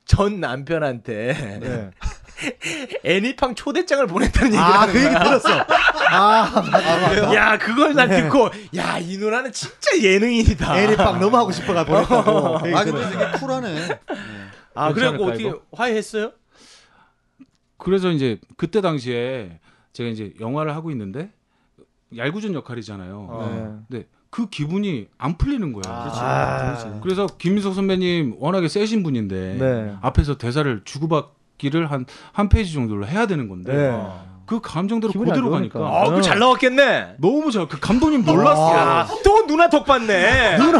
[0.07, 1.91] 전 남편한테 네.
[3.03, 5.09] 애니팡 초대장을 보냈다는 얘기를 아, 하는 그 얘기.
[5.13, 5.49] 들었어.
[6.09, 7.33] 아, 맞아.
[7.33, 8.21] 야, 그걸 난 네.
[8.23, 10.77] 듣고 야, 이 누나는 진짜 예능인이다.
[10.79, 12.59] 애니빵 너무 하고 싶어가 보냈다고.
[12.59, 13.09] 그 얘기 아, 근데.
[13.09, 13.99] 되게 쿨하네.
[14.75, 15.61] 아, 그래갖고 어떻게 이거?
[15.73, 16.31] 화해했어요?
[17.77, 19.59] 그래서 이제 그때 당시에
[19.93, 21.31] 제가 이제 영화를 하고 있는데
[22.15, 23.27] 얄궂은 역할이잖아요.
[23.29, 23.49] 어.
[23.89, 23.97] 네.
[23.99, 25.83] 근데 그 기분이 안 풀리는 거야.
[25.87, 29.93] 아, 그래서 김민석 선배님 워낙에 세신 분인데 네.
[30.01, 34.03] 앞에서 대사를 주고받기를 한 한 페이지 정도로 해야 되는 건데 네.
[34.45, 35.49] 그 감정대로 그대로.
[35.49, 37.15] 가니까 아, 그거 잘 나왔겠네.
[37.19, 38.73] 너무 잘 그 감독님 놀랐어.
[38.77, 40.57] 야, 또 누나 덕 받네.
[40.57, 40.79] 누나,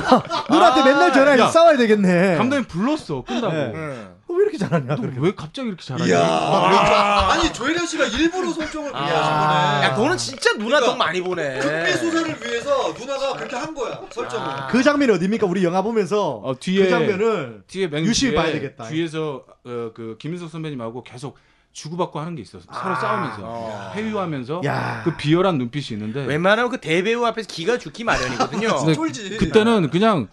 [0.49, 1.47] 누나한테 맨날 전화해서 야.
[1.47, 2.37] 싸워야 되겠네.
[2.37, 3.53] 감독님 불렀어 끝나고.
[3.53, 4.07] 네.
[4.37, 4.95] 왜 이렇게 잘하냐?
[4.95, 5.19] 너 그렇게.
[5.19, 6.07] 왜 갑자기 이렇게 잘하냐?
[6.07, 6.19] 이야.
[6.21, 9.85] 아, 아니, 조혜련 씨가 일부러 설정을 하신 거네.
[9.85, 11.59] 야, 너는 진짜 누나 덕 많이 보네.
[11.59, 14.01] 극비 소설을 위해서 누나가 그렇게 한 거야.
[14.09, 14.47] 설정을.
[14.47, 14.67] 아.
[14.67, 15.47] 그 장면이 어딥니까?
[15.47, 18.85] 우리 영화 보면서 어, 뒤에 그 장면을 뒤에 맹 유심히 봐야 되겠다.
[18.85, 21.37] 뒤에서 어, 그 김인석 선배님하고 계속
[21.73, 22.65] 주고받고 하는 게 있었어.
[22.73, 23.91] 서로 싸우면서 어.
[23.95, 25.01] 회유하면서 야.
[25.03, 28.69] 그 비열한 눈빛이 있는데 웬만하면 그 대배우 앞에서 기가 죽기 마련이거든요.
[28.93, 29.37] 쫄지.
[29.37, 30.27] 그때는 그냥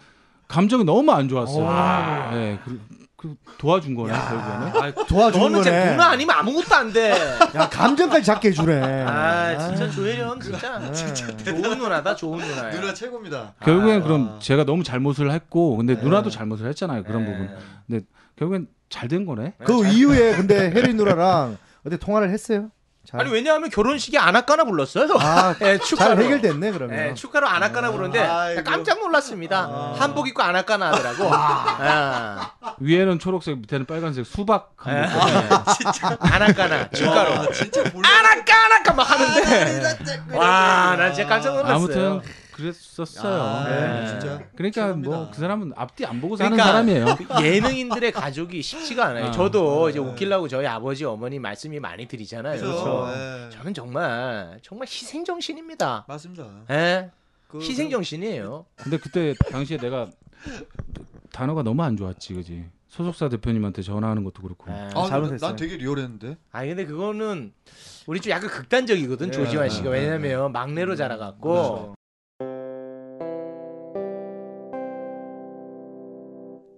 [0.47, 1.63] 감정이 너무 안 좋았어요.
[1.63, 2.31] 와.
[2.33, 2.79] 네, 그,
[3.17, 4.67] 그 도와준 거네 결국에는.
[4.75, 5.91] 아, 도와주는 너는 진짜 거네.
[5.91, 7.11] 누나 아니면 아무것도 안 돼.
[7.55, 9.03] 야 감정까지 잡게 해주네.
[9.07, 12.71] 아, 진짜 조혜련 진짜 좋은 누나다, 좋은 누나야.
[12.71, 13.53] 누나 최고입니다.
[13.63, 14.03] 결국엔 아.
[14.03, 17.31] 그럼 제가 너무 잘못을 했고 근데 누나도 잘못을 했잖아요 그런 네.
[17.31, 17.49] 부분.
[17.87, 18.05] 근데
[18.37, 19.53] 결국엔 잘 된 거네.
[19.63, 22.69] 그 이후에 근데 혜린 누나랑 어떻게 통화를 했어요?
[23.09, 23.21] 잘.
[23.21, 25.07] 아니 왜냐하면 결혼식에 아나까나 불렀어요.
[25.19, 26.21] 아, 예, 잘 축가로.
[26.23, 26.99] 해결됐네 그러면.
[27.09, 28.63] 예, 축가로 아나까나 부르는데 아이고.
[28.63, 29.93] 깜짝 놀랐습니다.
[29.97, 31.29] 한복 입고 아나까나 하더라고.
[31.31, 35.63] 아, 위에는 초록색 밑에는 빨간색 수박 한 예, 번.
[35.75, 37.33] 진짜 아나까나 축가로.
[37.33, 38.09] 아, 진짜 몰라.
[38.09, 39.81] 아나까나까 막 하는데.
[40.35, 41.75] 와, 나 진짜 깜짝 놀랐어요.
[41.75, 42.21] 아무튼
[42.55, 43.41] 그랬었어요.
[43.41, 44.07] 아, 네.
[44.07, 44.93] 진짜 그러니까.
[44.93, 47.05] 뭐 그 사람은 앞뒤 안 보고 사는 그러니까 사람이에요.
[47.17, 49.25] 그 예능인들의 가족이 쉽지가 않아요.
[49.25, 49.31] 어.
[49.31, 52.59] 저도 이제 웃기려고 저희 아버지 어머니 말씀이 많이 드리잖아요.
[52.61, 53.07] 그렇죠.
[53.13, 53.49] 예.
[53.51, 56.05] 저는 정말 정말 희생 정신입니다.
[56.07, 56.47] 맞습니다.
[56.71, 57.11] 예?
[57.47, 58.65] 그- 희생 정신이에요.
[58.77, 60.07] 근데 그때 당시에 내가
[61.31, 62.65] 단어가 너무 안 좋았지, 그지?
[62.87, 64.71] 소속사 대표님한테 전화하는 것도 그렇고.
[64.71, 65.49] 아, 아, 잘못했어요.
[65.49, 66.37] 난 되게 리얼했는데.
[66.53, 67.51] 아니 근데 그거는
[68.07, 71.94] 우리 좀 약간 극단적이거든 예, 조지환 씨가 예, 왜냐면 막내로 자라갖고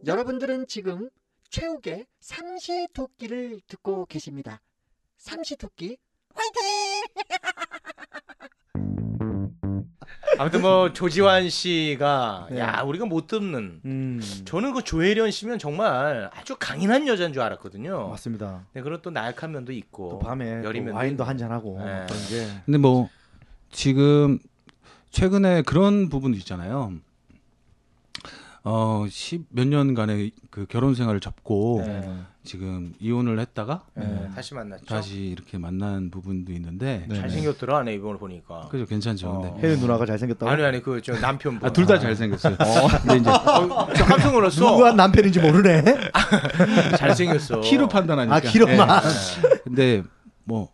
[0.08, 1.10] 여러분들은 지금
[1.50, 4.62] 최욱의 삼시토끼를 듣고 계십니다.
[5.18, 5.98] 삼시토끼
[10.40, 12.60] 아무튼 뭐 조지환 씨가 네.
[12.60, 14.22] 야 우리가 못 듣는 음.
[14.46, 18.08] 저는 그 조혜련 씨면 정말 아주 강인한 여자인 줄 알았거든요.
[18.08, 18.66] 맞습니다.
[18.74, 21.30] 네, 그런 또 나약한 면도 있고 또 밤에 여린 또 면도 와인도 있고.
[21.30, 22.06] 한잔 하고 네.
[22.08, 22.48] 그런 게.
[22.66, 23.10] 근데 뭐
[23.72, 24.40] 지금
[25.10, 26.94] 최근에 그런 부분도 있잖아요.
[28.70, 32.02] 어, 십몇 년간의 그 결혼 생활을 접고 네.
[32.44, 34.84] 지금 이혼을 했다가 네, 다시 만났죠.
[34.86, 37.16] 다시 이렇게 만난 부분도 있는데 네.
[37.22, 38.68] 잘생겼더라 내 이번을 보니까.
[38.70, 39.30] 그죠 괜찮죠.
[39.30, 39.42] 어.
[39.42, 40.50] 근데 혜린 누나가 잘생겼다고.
[40.52, 41.70] 아니 아니 그 저 남편 분.
[41.70, 42.58] 아, 둘 다 잘생겼어요.
[43.04, 44.60] 근데 이제 어, 저 깜짝 놀랐어.
[44.76, 45.84] 누가 남편인지 모르네.
[46.98, 47.62] 잘생겼어.
[47.62, 48.36] 키로 판단하니까.
[48.36, 48.90] 아 키로만.
[48.90, 49.60] 예.
[49.64, 50.04] 근데
[50.44, 50.74] 뭐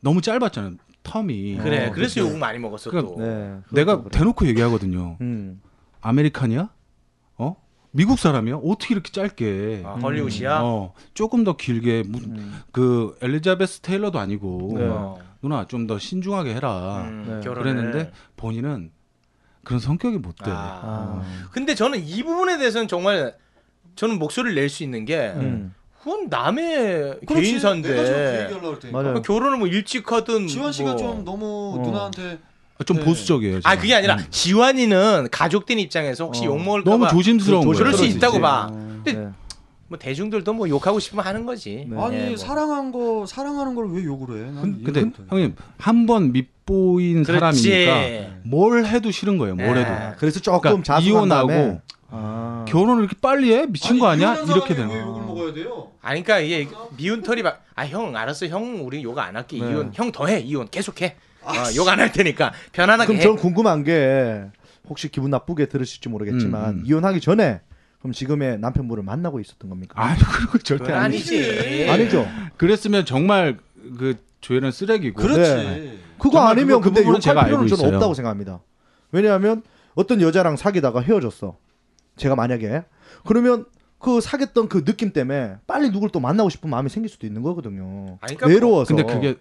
[0.00, 0.72] 너무 짧았잖아요.
[1.04, 1.62] 텀이.
[1.62, 3.20] 그래 어, 그래서 욕 많이 먹었어 그러니까 또.
[3.22, 3.56] 네.
[3.70, 4.10] 내가 그래.
[4.18, 5.16] 대놓고 얘기하거든요.
[5.20, 5.60] 음.
[6.00, 6.70] 아메리칸이야?
[7.90, 7.92] 어?
[7.92, 8.56] 미국 사람이야?
[8.64, 9.82] 어떻게 이렇게 짧게?
[9.84, 10.60] 아, 헐리우드야.
[10.62, 12.60] 어, 조금 더 길게 무- 음.
[12.72, 14.84] 그 엘리자베스 테일러도 아니고 네.
[14.88, 15.18] 어.
[15.42, 17.04] 누나 좀 더 신중하게 해라.
[17.08, 17.40] 음, 네.
[17.40, 17.62] 결혼을.
[17.62, 18.90] 그랬는데 본인은
[19.64, 20.50] 그런 성격이 못 돼.
[20.50, 20.80] 아.
[20.82, 21.22] 아.
[21.52, 23.34] 근데 저는 이 부분에 대해서는 정말
[23.96, 25.74] 저는 목소리를 낼 수 있는 게 음.
[25.98, 28.48] 그건 남의 개인사인데.
[28.92, 29.14] 맞아요.
[29.14, 30.96] 그 결혼을 뭐 일찍 하든 지원 씨가 뭐.
[30.96, 31.82] 좀 너무 어.
[31.82, 32.38] 누나한테
[32.84, 33.04] 좀 네.
[33.04, 33.58] 보수적이에요.
[33.64, 33.80] 아 제가.
[33.82, 34.24] 그게 아니라 음.
[34.30, 36.50] 지환이는 가족된 입장에서 혹시 어.
[36.50, 37.78] 욕 먹을까 너무 봐 조심스러운 그- 거예요.
[37.78, 38.40] 그럴 수 있다고 있지.
[38.40, 38.68] 봐.
[38.70, 38.72] 어.
[38.72, 39.28] 근데 네.
[39.88, 41.86] 뭐 대중들도 뭐 욕하고 싶으면 하는 거지.
[41.88, 41.96] 네.
[42.00, 42.36] 아니 예, 뭐.
[42.36, 44.50] 사랑한 거 사랑하는 걸 왜 욕을 해?
[44.50, 45.04] 난 근데.
[45.28, 49.56] 형님 한번 얕보인 사람이니까 뭘 해도 싫은 거예요.
[49.56, 49.80] 뭘 네.
[49.80, 49.92] 해도.
[50.18, 51.80] 그래서 조금 그러니까 이혼하고
[52.12, 52.64] 아.
[52.68, 53.66] 결혼을 이렇게 빨리 해?
[53.66, 54.36] 미친 거 아니야?
[54.36, 55.06] 이렇게 되는 왜 거야.
[55.06, 55.88] 욕을 먹어야 돼요?
[56.02, 59.70] 아니 그러니까 이게 미운 털이 막 아 형 알았어 형 우리 욕 안 할게 네.
[59.70, 63.22] 이혼 형 더 해 이혼 계속 해 어, 욕 안 할 테니까 편안하게 그럼 해.
[63.22, 64.44] 저는 궁금한 게
[64.88, 66.82] 혹시 기분 나쁘게 들으실지 모르겠지만 음, 음.
[66.86, 67.60] 이혼하기 전에
[68.00, 69.94] 그럼 지금의 남편분을 만나고 있었던 겁니까?
[70.02, 71.36] 아니 그런 거 절대 아니지.
[71.36, 72.26] 아니지 아니죠.
[72.56, 73.58] 그랬으면 정말
[73.98, 75.20] 그 조회는 쓰레기고.
[75.20, 75.40] 그렇지.
[75.40, 75.98] 네.
[76.18, 77.96] 그거 아니면 그거- 그 근데 욕할 제가 필요는 저는 있어요.
[77.96, 78.60] 없다고 생각합니다.
[79.12, 79.62] 왜냐하면
[79.94, 81.56] 어떤 여자랑 사귀다가 헤어졌어.
[82.16, 82.84] 제가 만약에
[83.26, 83.64] 그러면
[83.98, 88.18] 그 사귀었던 그 느낌 때문에 빨리 누굴 또 만나고 싶은 마음이 생길 수도 있는 거거든요.
[88.22, 88.94] 아니, 그러니까 외로워서.
[88.94, 89.36] 근데 그게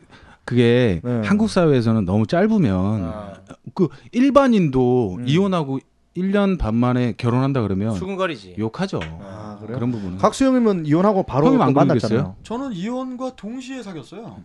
[0.50, 1.22] 그게 네.
[1.26, 3.34] 한국 사회에서는 너무 짧으면 어,
[3.76, 5.28] 그 일반인도 음.
[5.28, 5.78] 이혼하고
[6.20, 9.00] 1년 반 만에 결혼한다 그러면 수근거리지 욕하죠.
[9.22, 9.76] 아, 그래요?
[9.78, 10.18] 그런 부분은.
[10.18, 12.36] 각수형님은 이혼하고 바로 또안 만났잖아요.
[12.44, 14.38] 저는 이혼과 동시에 사귀었어요.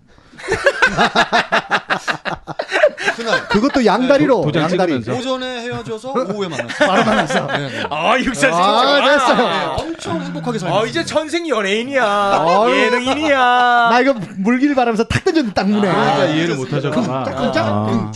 [3.17, 5.01] 그날 그것도 양다리로 도- 도장 양다리.
[5.03, 5.13] 찍으면서.
[5.31, 6.89] 오전에 헤어져서 오후에 만났어요.
[6.89, 7.47] 바로 만났어.
[7.47, 7.85] 네, 네.
[7.91, 9.77] 아 육사 아, 네, 됐어요.
[9.79, 12.75] 엄청 행복하게 살고 어 이제 전생 연예인이야 아유.
[12.77, 13.39] 예능인이야
[13.91, 15.83] 나 이거 물길 바라면서 탁 던졌는데 딱 문에.
[15.89, 17.25] 그러니까 이해를 못 하셨구나.
[17.25, 18.13] 쿵짝 아.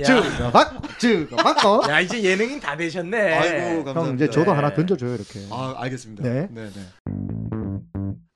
[0.00, 1.82] 야, 쭉 박, 쭉 바꿔.
[1.88, 4.00] 야 이제 예능인 다 되셨네 아이고 감사합니다.
[4.02, 4.56] 형 이제 저도 네.
[4.56, 5.40] 하나 던져줘요 이렇게.
[5.50, 6.22] 아 알겠습니다.
[6.22, 6.48] 네.
[6.50, 6.80] 네, 네.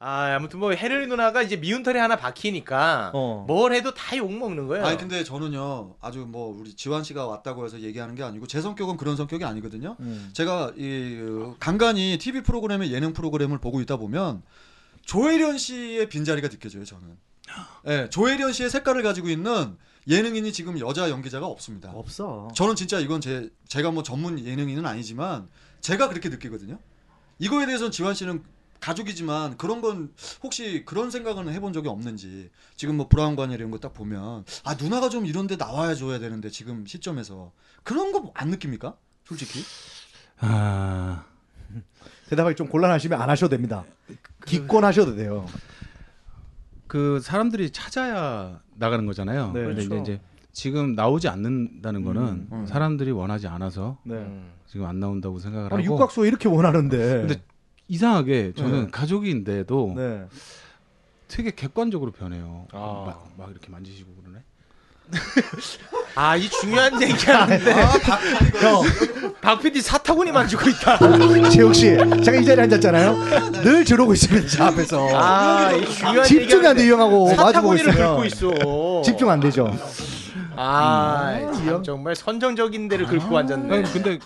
[0.03, 3.44] 아 아무튼 뭐 헤르리 누나가 이제 미운 털이 하나 박히니까 어.
[3.46, 7.64] 뭘 해도 다 욕 먹는 거예요 아니 근데 저는요 아주 뭐 우리 지환 씨가 왔다고
[7.66, 9.96] 해서 얘기하는 게 아니고 제 성격은 그런 성격이 아니거든요.
[10.01, 10.31] 음.
[10.33, 14.42] 제가 이 어, 간간히 TV 프로그램의 예능 프로그램을 보고 있다 보면
[15.05, 17.03] 조혜련 씨의 빈자리가 느껴져요 저는.
[17.88, 19.77] 예, 조혜련 씨의 색깔을 가지고 있는
[20.11, 21.90] 예능인이 지금 여자 연기자가 없습니다.
[21.92, 22.49] 없어.
[22.55, 25.49] 저는 진짜 이건 제 제가 뭐 전문 예능인은 아니지만
[25.81, 26.79] 제가 그렇게 느끼거든요.
[27.38, 28.42] 이거에 대해서는 지환 씨는
[28.81, 33.94] 가족이지만 그런 건 혹시 그런 생각은 해본 적이 없는지 지금 뭐 브라운관이 이런 거 딱
[33.94, 37.53] 보면 아 누나가 좀 이런데 나와야 줘야 되는데 지금 시점에서
[37.85, 38.96] 그런 거 안 느낍니까?
[39.27, 39.62] 솔직히
[40.38, 41.25] 아,
[42.31, 43.85] 대답하기 좀 곤란하시면 안 하셔도 됩니다.
[44.46, 45.46] 기권하셔도 돼요.
[46.90, 49.53] 그 사람들이 찾아야 나가는 거잖아요.
[49.53, 49.62] 네.
[49.62, 50.03] 근데 그렇죠.
[50.03, 52.66] 이제 지금 나오지 않는다는 거는 음, 음.
[52.66, 54.16] 사람들이 원하지 않아서 네.
[54.16, 54.50] 음.
[54.66, 56.98] 지금 안 나온다고 생각을 아니 하고 육각수 이렇게 원하는데.
[56.98, 57.42] 근데
[57.87, 58.90] 이상하게 저는 네.
[58.90, 60.26] 가족인데도 네.
[61.29, 62.66] 되게 객관적으로 변해요.
[62.72, 63.05] 아.
[63.07, 64.42] 막, 막 이렇게 만지시고 그러네.
[66.14, 68.83] 아, 이 중요한 얘기 하는데 형,
[69.40, 70.99] 박 PD 사타구니 만지고 있다.
[71.51, 73.53] 재욱 씨, 제가 이 자리에 앉았잖아요.
[73.62, 74.49] 늘 저러고 있습니다.
[74.49, 75.09] 저 앞에서.
[75.14, 78.09] 아, 이 중요한 집중이 안 돼, 이 형하고 마주보고 사타구니를 있으면.
[78.16, 79.03] 긁고 있어.
[79.03, 79.73] 집중 안 되죠.
[80.57, 81.53] 아, 음.
[81.64, 83.75] 참 정말 선정적인 데를 긁고 앉았네.
[83.75, 84.18] 아니, 근데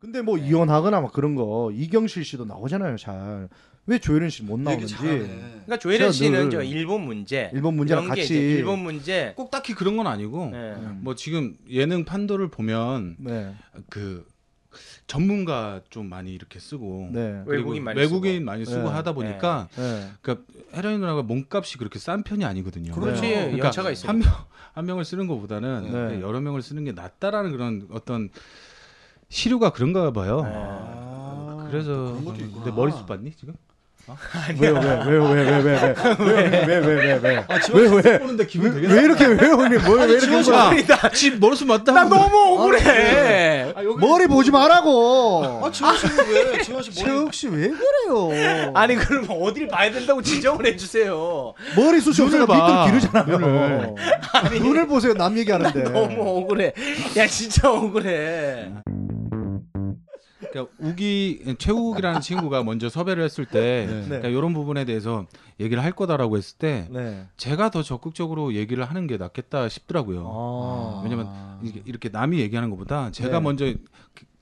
[0.00, 2.96] 근데 뭐 이혼하거나 막 그런 거 이경실 씨도 나오잖아요.
[2.96, 3.48] 잘.
[3.86, 4.96] 왜 조혜련 씨 못 나오는지.
[4.96, 8.34] 그러니까 조혜련 씨는 늘저 일본 문제, 일본 문제랑 같이.
[8.34, 9.32] 일본 문제.
[9.36, 10.74] 꼭 딱히 그런 건 아니고 네.
[11.00, 13.54] 뭐 지금 예능 판도를 보면 네.
[13.88, 14.26] 그
[15.06, 17.42] 전문가 좀 많이 이렇게 쓰고 네.
[17.46, 18.44] 외국인 많이 외국인 쓰고.
[18.44, 18.88] 많이 쓰고 네.
[18.88, 20.08] 하다 보니까 네.
[20.20, 20.44] 그러니까
[20.74, 22.92] 헤로인 누나가 몸값이 그렇게 싼 편이 아니거든요.
[22.92, 23.34] 그렇지 네.
[23.44, 24.08] 그러니까 연차가 있어.
[24.08, 24.28] 한명
[24.72, 26.20] 한 명을 쓰는 것보다는 네.
[26.20, 28.30] 여러 명을 쓰는 게 낫다라는 그런 어떤
[29.28, 30.42] 시류가 그런가 봐요.
[30.42, 30.50] 네.
[30.54, 32.20] 아, 그래서.
[32.64, 33.54] 내 머리숱 봤니 지금?
[34.60, 34.74] 왜요?
[34.74, 35.10] 왜?
[35.10, 35.24] 왜요?
[35.30, 35.42] 왜?
[35.42, 35.60] 왜?
[35.60, 35.84] 왜?
[36.18, 36.64] 왜?
[36.64, 36.78] 왜?
[36.78, 36.94] 왜?
[37.04, 37.20] 왜?
[37.22, 37.44] 왜?
[37.48, 37.88] 아, 지환 왜?
[38.04, 38.18] 왜?
[38.20, 39.82] 보는데 기분 되게 왜 이렇게 왜 형님?
[39.84, 40.60] 뭘왜 이렇게 지원?
[41.02, 41.92] 아, 집 머리숱 맞다.
[41.92, 43.74] 나 너무 억울해.
[43.98, 45.62] 머리 보지 말라고.
[45.64, 48.72] 아 지환 씨는 왜 지환 씨 머리 최욱 씨왜 그래요?
[48.74, 51.54] 아니 그럼 어딜 봐야 된다고 지정을 해주세요.
[51.76, 52.86] 머리 숱이 없으니까.
[52.90, 53.94] 밑도 기르잖아요.
[54.60, 55.14] 눈을 보세요.
[55.14, 55.82] 남 얘기하는데.
[55.82, 56.72] 너무 억울해.
[57.16, 58.70] 야 진짜 억울해.
[60.56, 64.04] 그러니까 우기 최욱이라는 친구가 먼저 섭외를 했을 때 네.
[64.06, 65.26] 그러니까 이런 부분에 대해서
[65.60, 67.26] 얘기를 할 거다라고 했을 때 네.
[67.36, 70.24] 제가 더 적극적으로 얘기를 하는 게 낫겠다 싶더라고요.
[70.26, 71.00] 아.
[71.04, 71.28] 왜냐면
[71.84, 73.40] 이렇게 남이 얘기하는 것보다 제가 네.
[73.40, 73.74] 먼저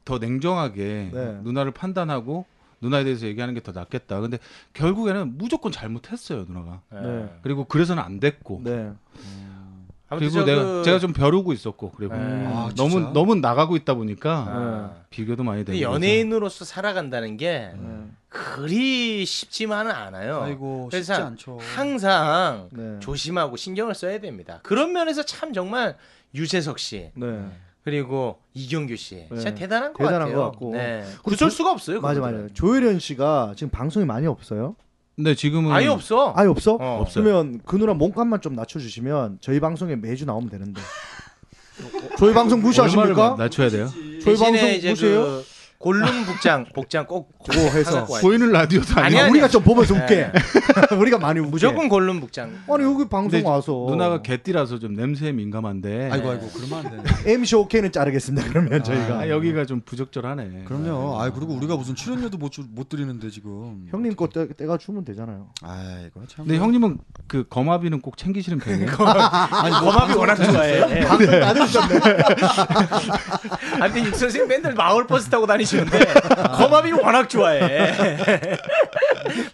[0.04, 1.40] 더 냉정하게 네.
[1.42, 2.46] 누나를 판단하고
[2.80, 4.20] 누나에 대해서 얘기하는 게 더 낫겠다.
[4.20, 4.38] 근데
[4.74, 6.82] 결국에는 무조건 잘못했어요 누나가.
[6.92, 7.28] 네.
[7.42, 8.60] 그리고 그래서는 안 됐고.
[8.62, 8.92] 네.
[10.18, 12.22] 그리고 저 내가 그- 제가 좀 벼르고 있었고 그리고 네.
[12.46, 13.12] 아, 너무 진짜?
[13.12, 14.90] 너무 나가고 있다 보니까 아.
[15.10, 15.80] 비교도 많이 되고.
[15.80, 18.04] 연예인으로서 살아간다는 게 네.
[18.28, 20.42] 그리 쉽지만은 않아요.
[20.42, 21.58] 아이고 쉽지 그래서 않죠.
[21.74, 22.96] 항상 네.
[23.00, 24.60] 조심하고 신경을 써야 됩니다.
[24.62, 25.96] 그런 면에서 참 정말
[26.34, 27.44] 유재석 씨 네.
[27.84, 29.54] 그리고 이경규 씨 진짜 네.
[29.54, 30.36] 대단한 것 대단한 같아요.
[30.36, 30.72] 것 같고.
[30.72, 31.04] 네.
[31.22, 32.00] 구설 조- 수가 없어요.
[32.00, 32.20] 맞아.
[32.20, 32.46] 맞아.
[32.54, 34.74] 조혜련 씨가 지금 방송이 많이 없어요?
[35.16, 36.32] 근데 지금은 아예 없어.
[36.36, 36.74] 아예 없어?
[36.74, 37.24] 어, 없어요.
[37.24, 40.80] 그러면 그 누나 몸값만 좀 낮춰주시면 저희 방송에 매주 나오면 되는데.
[42.18, 43.36] 저희 방송 무시하십니까?
[43.38, 43.88] 낮춰야 돼요?
[44.22, 45.22] 저희 방송 대신에 이제 무시해요?
[45.22, 45.44] 그
[45.84, 48.06] 골룸 복장 복장 꼭 그거 해서.
[48.22, 49.30] 보이는 라디오도 아니, 아니고 아니.
[49.32, 50.16] 우리가 좀 보면서 웃게.
[50.16, 50.32] 네.
[50.96, 51.50] 우리가 많이 웃게.
[51.50, 52.50] 무조건 골룸 복장.
[52.70, 57.32] 아니 여기 방송 와서 누나가 개띠라서 좀 냄새에 민감한데 아이고 아이고 그러면 안 돼.
[57.32, 58.48] MC 오케이는 자르겠습니다.
[58.48, 60.64] 그러면 저희가 아, 여기가 좀 부적절하네.
[60.64, 61.20] 그럼요.
[61.20, 63.86] 아 그리고 우리가 무슨 출연료도 못, 주, 못 드리는데 지금.
[63.90, 65.48] 형님 거 떼, 떼가 주면 되잖아요.
[65.62, 66.46] 아이고 참.
[66.46, 68.88] 근데 형님은 그 거마비는 꼭 챙기시는 편이에요.
[69.52, 71.04] 아니 거마비 워낙 좋아해.
[71.04, 72.00] 방송 다 들으셨네.
[73.80, 75.98] 아, 근데 육 선생 맨날 마을 버스 타고 다니시 는데
[76.56, 77.92] 거마비 워낙 좋아해.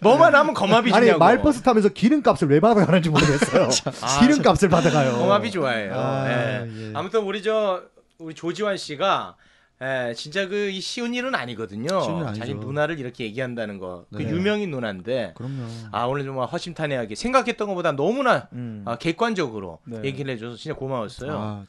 [0.01, 1.11] 뭐만 하면 거마비 아니.
[1.11, 3.69] 말버스 타면서 기름값을 왜 받아가는지 모르겠어요.
[4.21, 5.17] 기름값을 받아가요.
[5.17, 5.93] 거마비 좋아해요.
[5.95, 6.67] 아, 예.
[6.67, 6.91] 예.
[6.93, 7.81] 아무튼 우리 저
[8.19, 9.35] 우리 조지환 씨가
[9.83, 12.01] 예, 진짜 그 이 쉬운 일은 아니거든요.
[12.01, 12.33] 쉬운.
[12.35, 14.05] 자신 누나를 이렇게 얘기한다는 거.
[14.15, 14.29] 그 네.
[14.29, 15.63] 유명인 누나인데 그럼요.
[15.91, 18.83] 아 오늘 정말 허심탄회하게 생각했던 것보다 너무나 음.
[18.85, 20.01] 아, 객관적으로 네.
[20.03, 21.31] 얘기를 해줘서 진짜 고마웠어요.
[21.33, 21.65] 아,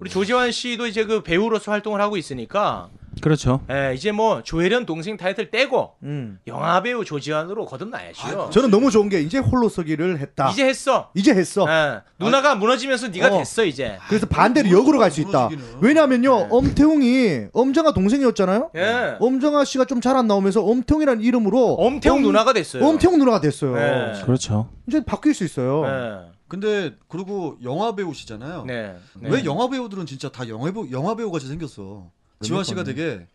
[0.00, 2.88] 우리 조지환 씨도 이제 그 배우로서 활동을 하고 있으니까
[3.20, 3.60] 그렇죠.
[3.68, 6.38] 예, 이제 뭐 조혜련 동생 타이틀 떼고 음.
[6.46, 8.50] 영화 배우 조지환으로 거듭나야죠.
[8.50, 10.50] 저는 너무 좋은 게 이제 홀로 서기를 했다.
[10.50, 11.10] 이제 했어.
[11.14, 11.66] 이제 했어.
[11.68, 13.38] 예, 누나가 무너지면서 네가 어.
[13.38, 13.98] 됐어 이제.
[14.08, 15.48] 그래서 반대로 역으로 갈 수 있다.
[15.80, 16.46] 왜냐면요, 네.
[16.48, 18.70] 엄태웅이 엄정아 동생이었잖아요.
[18.76, 19.16] 예.
[19.18, 22.84] 엄정아 씨가 좀 잘 안 나오면서 엄태웅이라는 이름으로 엄태웅 엄- 누나가 됐어요.
[22.86, 23.74] 엄태웅 누나가 됐어요.
[23.74, 24.22] 네.
[24.24, 24.68] 그렇죠.
[24.86, 25.84] 이제 바뀔 수 있어요.
[25.86, 26.37] 예.
[26.48, 28.64] 근데 그리고 영화 배우시잖아요.
[28.64, 28.96] 네.
[29.20, 29.28] 네.
[29.30, 32.10] 왜 영화 배우들은 진짜 다 영화 배우 영화 배우 같이 생겼어.
[32.40, 33.26] 지환 씨가 되게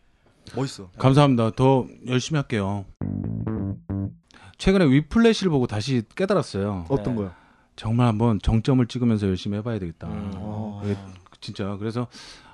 [0.56, 0.90] 멋있어.
[0.98, 1.50] 감사합니다.
[1.52, 2.84] 더 열심히 할게요.
[4.58, 6.86] 최근에 위플래시를 보고 다시 깨달았어요.
[6.88, 7.22] 어떤 네.
[7.22, 7.32] 거요?
[7.76, 10.06] 정말 한번 정점을 찍으면서 열심히 해봐야 되겠다.
[10.08, 10.30] 음.
[10.36, 10.82] 어.
[11.40, 12.06] 진짜 그래서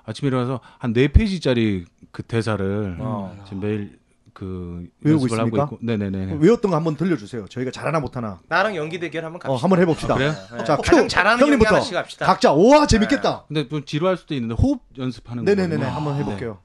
[0.04, 3.36] 아침에 일어나서 한 네 페이지짜리 그 대사를 어.
[3.44, 3.99] 지금 매일
[4.34, 5.64] 그 외우고 연습을 하고 있습니까?
[5.64, 6.36] 있고, 네네네.
[6.40, 7.46] 외웠던 거 한번 들려주세요.
[7.48, 8.40] 저희가 잘하나 못하나.
[8.48, 9.52] 나랑 연기 대결 한번 갑시다.
[9.52, 10.14] 어, 한번 해봅시다.
[10.14, 10.32] 아, 그래요?
[10.56, 10.64] 네.
[10.64, 11.08] 자, 가장 큐.
[11.08, 11.74] 잘하는 연기 형님부터.
[11.74, 12.26] 하나씩 갑시다.
[12.26, 13.44] 각자 오와 재밌겠다.
[13.48, 15.50] 근데 좀 지루할 수도 있는데 호흡 연습하는 거.
[15.54, 16.58] 네네네네 한번 해볼게요.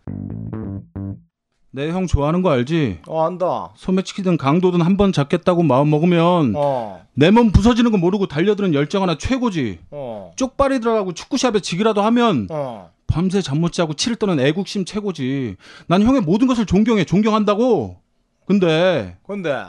[1.71, 2.99] 네, 형 좋아하는 거 알지?
[3.05, 3.73] 어, 안다.
[3.75, 7.05] 소매치기든 강도든 한 번 잡겠다고 마음 먹으면 어.
[7.15, 9.79] 내 몸 부서지는 거 모르고 달려드는 열정 하나 최고지.
[9.91, 10.31] 어.
[10.37, 12.91] 쪽발이 들어가고 축구샵에 지기라도 하면 어.
[13.07, 15.55] 밤새 잠 못 자고 치를 떠는 애국심 최고지.
[15.87, 18.01] 난 형의 모든 것을 존경해, 존경한다고.
[18.45, 19.65] 근데 근데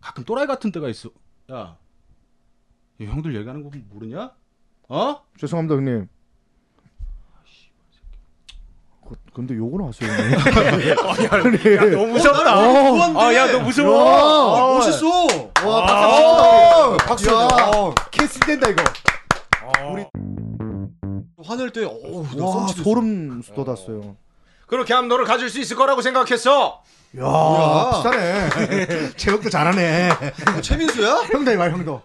[0.00, 1.10] 가끔 또라이 같은 때가 있어.
[1.52, 1.76] 야,
[2.98, 4.32] 이 형들 얘기하는 거 모르냐?
[4.88, 5.22] 어?
[5.38, 6.08] 죄송합니다 형님.
[9.06, 10.10] 그- 근데 욕은 하세요.
[10.10, 10.88] 형님.
[11.76, 12.54] 야, 너무 무섭다.
[12.54, 13.96] 아, 야, 너 무서워.
[14.08, 15.08] 야, 어, 멋있어.
[15.66, 17.48] 와 아, 박수 야.
[17.48, 17.78] 박수.
[17.78, 18.82] 어, 캐스 된다 이거.
[19.92, 20.04] 우리
[21.44, 24.16] 화낼 때 어우, 나 와 썸치도 소름 돋았어요.
[24.66, 26.82] 그렇게 하면 너를 가질 수 있을 거라고 생각했어.
[27.18, 27.90] 야 뭐야?
[27.90, 29.10] 비싸네.
[29.16, 30.10] 제목도 잘하네.
[30.62, 31.14] 최민수야?
[31.32, 32.02] 형도 해봐 형도.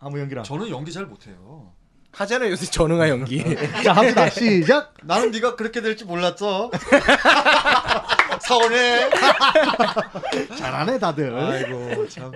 [0.00, 0.42] 아무 연기랑.
[0.44, 1.70] 저는 연기 잘 못해요.
[2.12, 3.42] 하잖아 요새 전응아 연기.
[3.84, 4.94] 자 합시다 시작.
[5.04, 6.70] 나는 네가 그렇게 될지 몰랐어.
[8.42, 9.08] 서운해.
[10.58, 11.34] 잘하네 다들.
[11.38, 12.32] 아이고 참.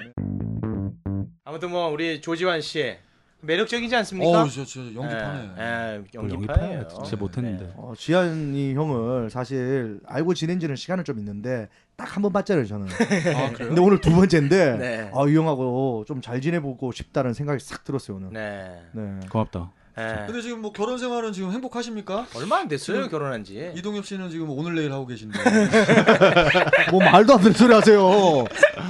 [1.45, 2.97] 아무튼 뭐 우리 조지환 씨
[3.43, 4.47] 매력적이지 않습니까?
[4.49, 5.51] 저, 저 연기파네.
[5.59, 6.33] 예, 예, 연기파예요.
[6.35, 6.89] 연기파예요.
[6.89, 7.73] 진짜 못했는데.
[7.77, 12.87] 어, 지한이 형을 사실 알고 지낸 지는 시간은 좀 있는데 딱 한 번 봤잖아요 저는.
[13.37, 13.69] 아, 그래요?
[13.69, 15.11] 근데 오늘 두 번째인데 네.
[15.15, 18.31] 아, 이 형하고 좀 잘 지내보고 싶다는 생각이 싹 들었어요 오늘.
[18.33, 18.81] 네.
[18.93, 19.21] 네.
[19.31, 19.71] 고맙다.
[19.99, 20.27] 예.
[20.27, 22.27] 근데 지금 뭐 결혼 생활은 지금 행복하십니까?
[22.37, 23.73] 얼마 안 됐어요 결혼한 지.
[23.77, 25.39] 이동엽 씨는 지금 오늘 내일 하고 계신데.
[26.93, 28.45] 뭐 말도 안 되는 소리 하세요.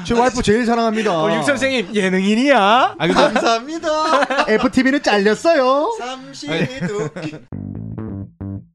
[0.04, 1.22] 제 와이프 제일 사랑합니다.
[1.22, 2.96] 어, 육 선생님 예능인이야?
[2.98, 4.46] 아 근데 감사합니다.
[4.52, 5.94] FTV는 잘렸어요.
[5.98, 7.08] 삼시도.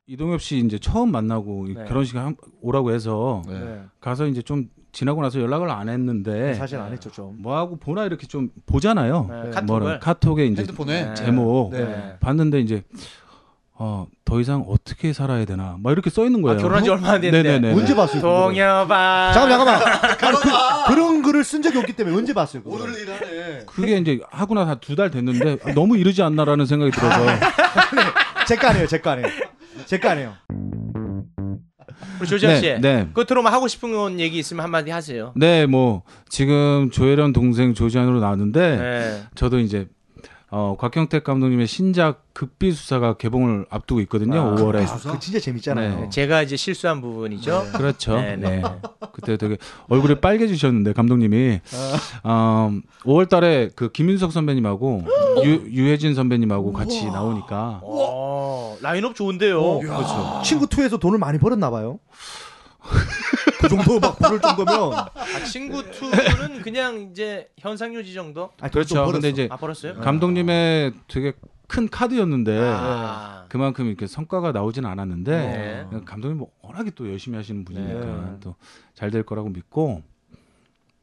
[0.08, 1.86] 이동엽 씨 이제 처음 만나고 이 네.
[1.86, 3.82] 결혼식 한- 오라고 해서 네.
[4.02, 7.36] 가서 이제 좀 지나고 나서 연락을 안 했는데 사실 안 했죠 좀.
[7.40, 9.28] 뭐 하고 보나 이렇게 좀 보잖아요.
[9.30, 9.50] 네, 네.
[9.52, 9.80] 카톡을.
[9.82, 11.06] 뭐라 카톡에 이제 핸드폰에.
[11.06, 11.14] 네.
[11.16, 12.18] 제목 네.
[12.20, 12.84] 봤는데 이제
[13.78, 16.58] 어 더 이상 어떻게 살아야 되나 막 이렇게 써 있는 거예요.
[16.58, 17.60] 아, 결혼한 지 얼마 안 됐는데.
[17.60, 17.74] 네네네.
[17.78, 18.22] 언제 봤어요?
[18.22, 19.32] 동여봐.
[19.34, 20.86] 잠깐만 잠깐만.
[20.88, 22.64] 그, 런 글을 쓴 적이 없기 때문에 언제 봤어요?
[22.64, 22.86] 그거를?
[22.86, 23.64] 오늘 일 하네.
[23.66, 27.18] 그게 이제 하고 나서 두 달 됐는데 너무 이르지 않나라는 생각이 들어서
[28.48, 29.28] 제거 아니에요, 제거 아니에요.
[29.86, 30.34] 제거 아니에요.
[32.22, 32.62] 우리 조지환 씨.
[32.62, 33.08] 네, 네.
[33.14, 35.34] 끝으로 뭐 하고 싶은 건 얘기 있으면 한마디 하세요.
[35.36, 39.24] 네, 뭐 지금 조혜련 동생 조지안으로 나왔는데 네.
[39.36, 39.88] 저도 이제
[40.54, 44.42] 어, 곽경택 감독님의 신작 극비 수사가 개봉을 앞두고 있거든요.
[44.42, 44.86] 아, 5월에.
[44.86, 46.00] 아, 그 진짜 재밌잖아요.
[46.02, 46.10] 네.
[46.10, 47.68] 제가 이제 실수한 부분이죠.
[47.74, 48.18] 그렇죠.
[48.20, 48.64] 네, 네, 네.
[49.14, 49.56] 그때 되게
[49.88, 51.62] 얼굴이 빨개지셨는데 감독님이
[52.24, 52.70] 어,
[53.04, 55.06] 5월 달에 그 김윤석 선배님하고
[55.46, 59.62] 유, 유해진 선배님하고 같이 나오니까 어, 라인업 좋은데요.
[59.62, 60.42] 어, 그렇죠.
[60.44, 62.00] 친구 2에서 돈을 많이 벌었나 봐요.
[63.62, 65.10] 그 정도 막 부를 정도면 아,
[65.46, 68.52] 친구 2는 그냥 이제 현상유지 정도?
[68.58, 68.96] 좀 그렇죠.
[68.96, 69.12] 벌었어.
[69.12, 69.96] 근데 이제 아 벌었어요?
[70.00, 71.34] 감독님의 되게
[71.68, 73.46] 큰 카드였는데 아.
[73.50, 76.00] 그만큼 이렇게 성과가 나오지는 않았는데 네.
[76.06, 78.40] 감독님 뭐 워낙에 또 열심히 하시는 분이니까 네.
[78.42, 80.02] 또잘 될 거라고 믿고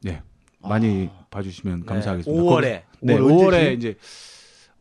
[0.01, 0.21] 네
[0.59, 2.43] 많이 봐주시면 감사하겠습니다.
[2.43, 3.73] 5월에 네, 5월 5월에 언제지?
[3.73, 3.97] 이제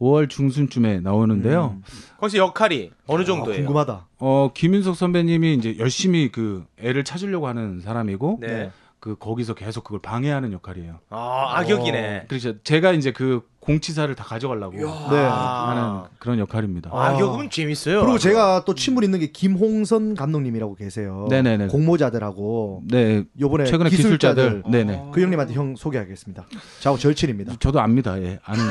[0.00, 1.78] 5월 중순쯤에 나오는데요.
[2.18, 3.58] 거기서 역할이 어느 아, 정도예요?
[3.64, 4.06] 궁금하다.
[4.18, 8.70] 어 김윤석 선배님이 이제 열심히 그 애를 찾으려고 하는 사람이고 네.
[9.00, 10.98] 그 거기서 계속 그걸 방해하는 역할이에요.
[11.10, 12.24] 아, 악역이네.
[12.28, 12.60] 그렇죠.
[12.62, 15.16] 제가 이제 그 공치사를 다 가져가려고 네.
[15.22, 16.90] 하는 그런 역할입니다.
[16.92, 18.00] 아, 악역은 재밌어요.
[18.00, 21.26] 그리고 제가 또 친분 있는 게 김홍선 감독님이라고 계세요.
[21.30, 21.66] 네네네.
[21.66, 25.10] 공모자들하고 네, 요번에 최근에 기술자들, 기술자들, 네네.
[25.12, 26.46] 그 형님한테 형 소개하겠습니다.
[26.80, 27.54] 저하고 절친입니다.
[27.60, 28.18] 저도 압니다.
[28.22, 28.64] 예, 아는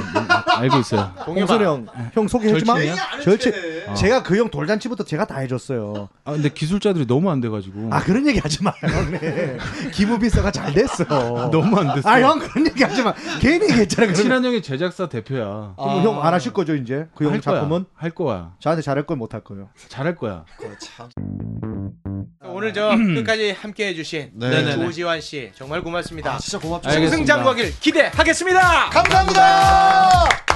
[0.57, 1.11] 알고 있어요.
[1.27, 2.73] 홍선 형, 형 소개해주마.
[2.73, 2.95] 절친이야?
[3.23, 3.53] 절친.
[3.89, 3.93] 아.
[3.93, 6.09] 제가 그 형 돌잔치부터 제가 다 해줬어요.
[6.23, 9.19] 아 근데 기술자들이 너무 안 돼가지고 아 그런 얘기 하지 마요, 형님.
[9.93, 11.03] 기부 비서가 잘 됐어.
[11.51, 12.09] 너무 안 됐어.
[12.09, 13.13] 아 형 그런 얘기 하지 마.
[13.39, 13.67] 괜히.
[13.67, 15.73] 그러면 친한 형이 제 작사 대표야.
[15.77, 17.07] 그럼 형안 하실 거죠 이제?
[17.15, 17.55] 그 형 할 거야.
[17.55, 18.53] 작품은 할 거야.
[18.59, 19.69] 저한테 잘할 걸 못 할 거예요.
[19.89, 20.45] 잘할 거야.
[22.49, 24.49] 오늘 저 끝까지 함께 해주신 네.
[24.49, 24.85] 네네네.
[24.85, 26.35] 조지환 씨 정말 고맙습니다.
[26.35, 26.89] 아, 진짜 고맙죠.
[26.89, 27.11] 알겠습니다.
[27.17, 28.89] 승승장구하길 기대하겠습니다.
[28.89, 30.46] 감사합니다.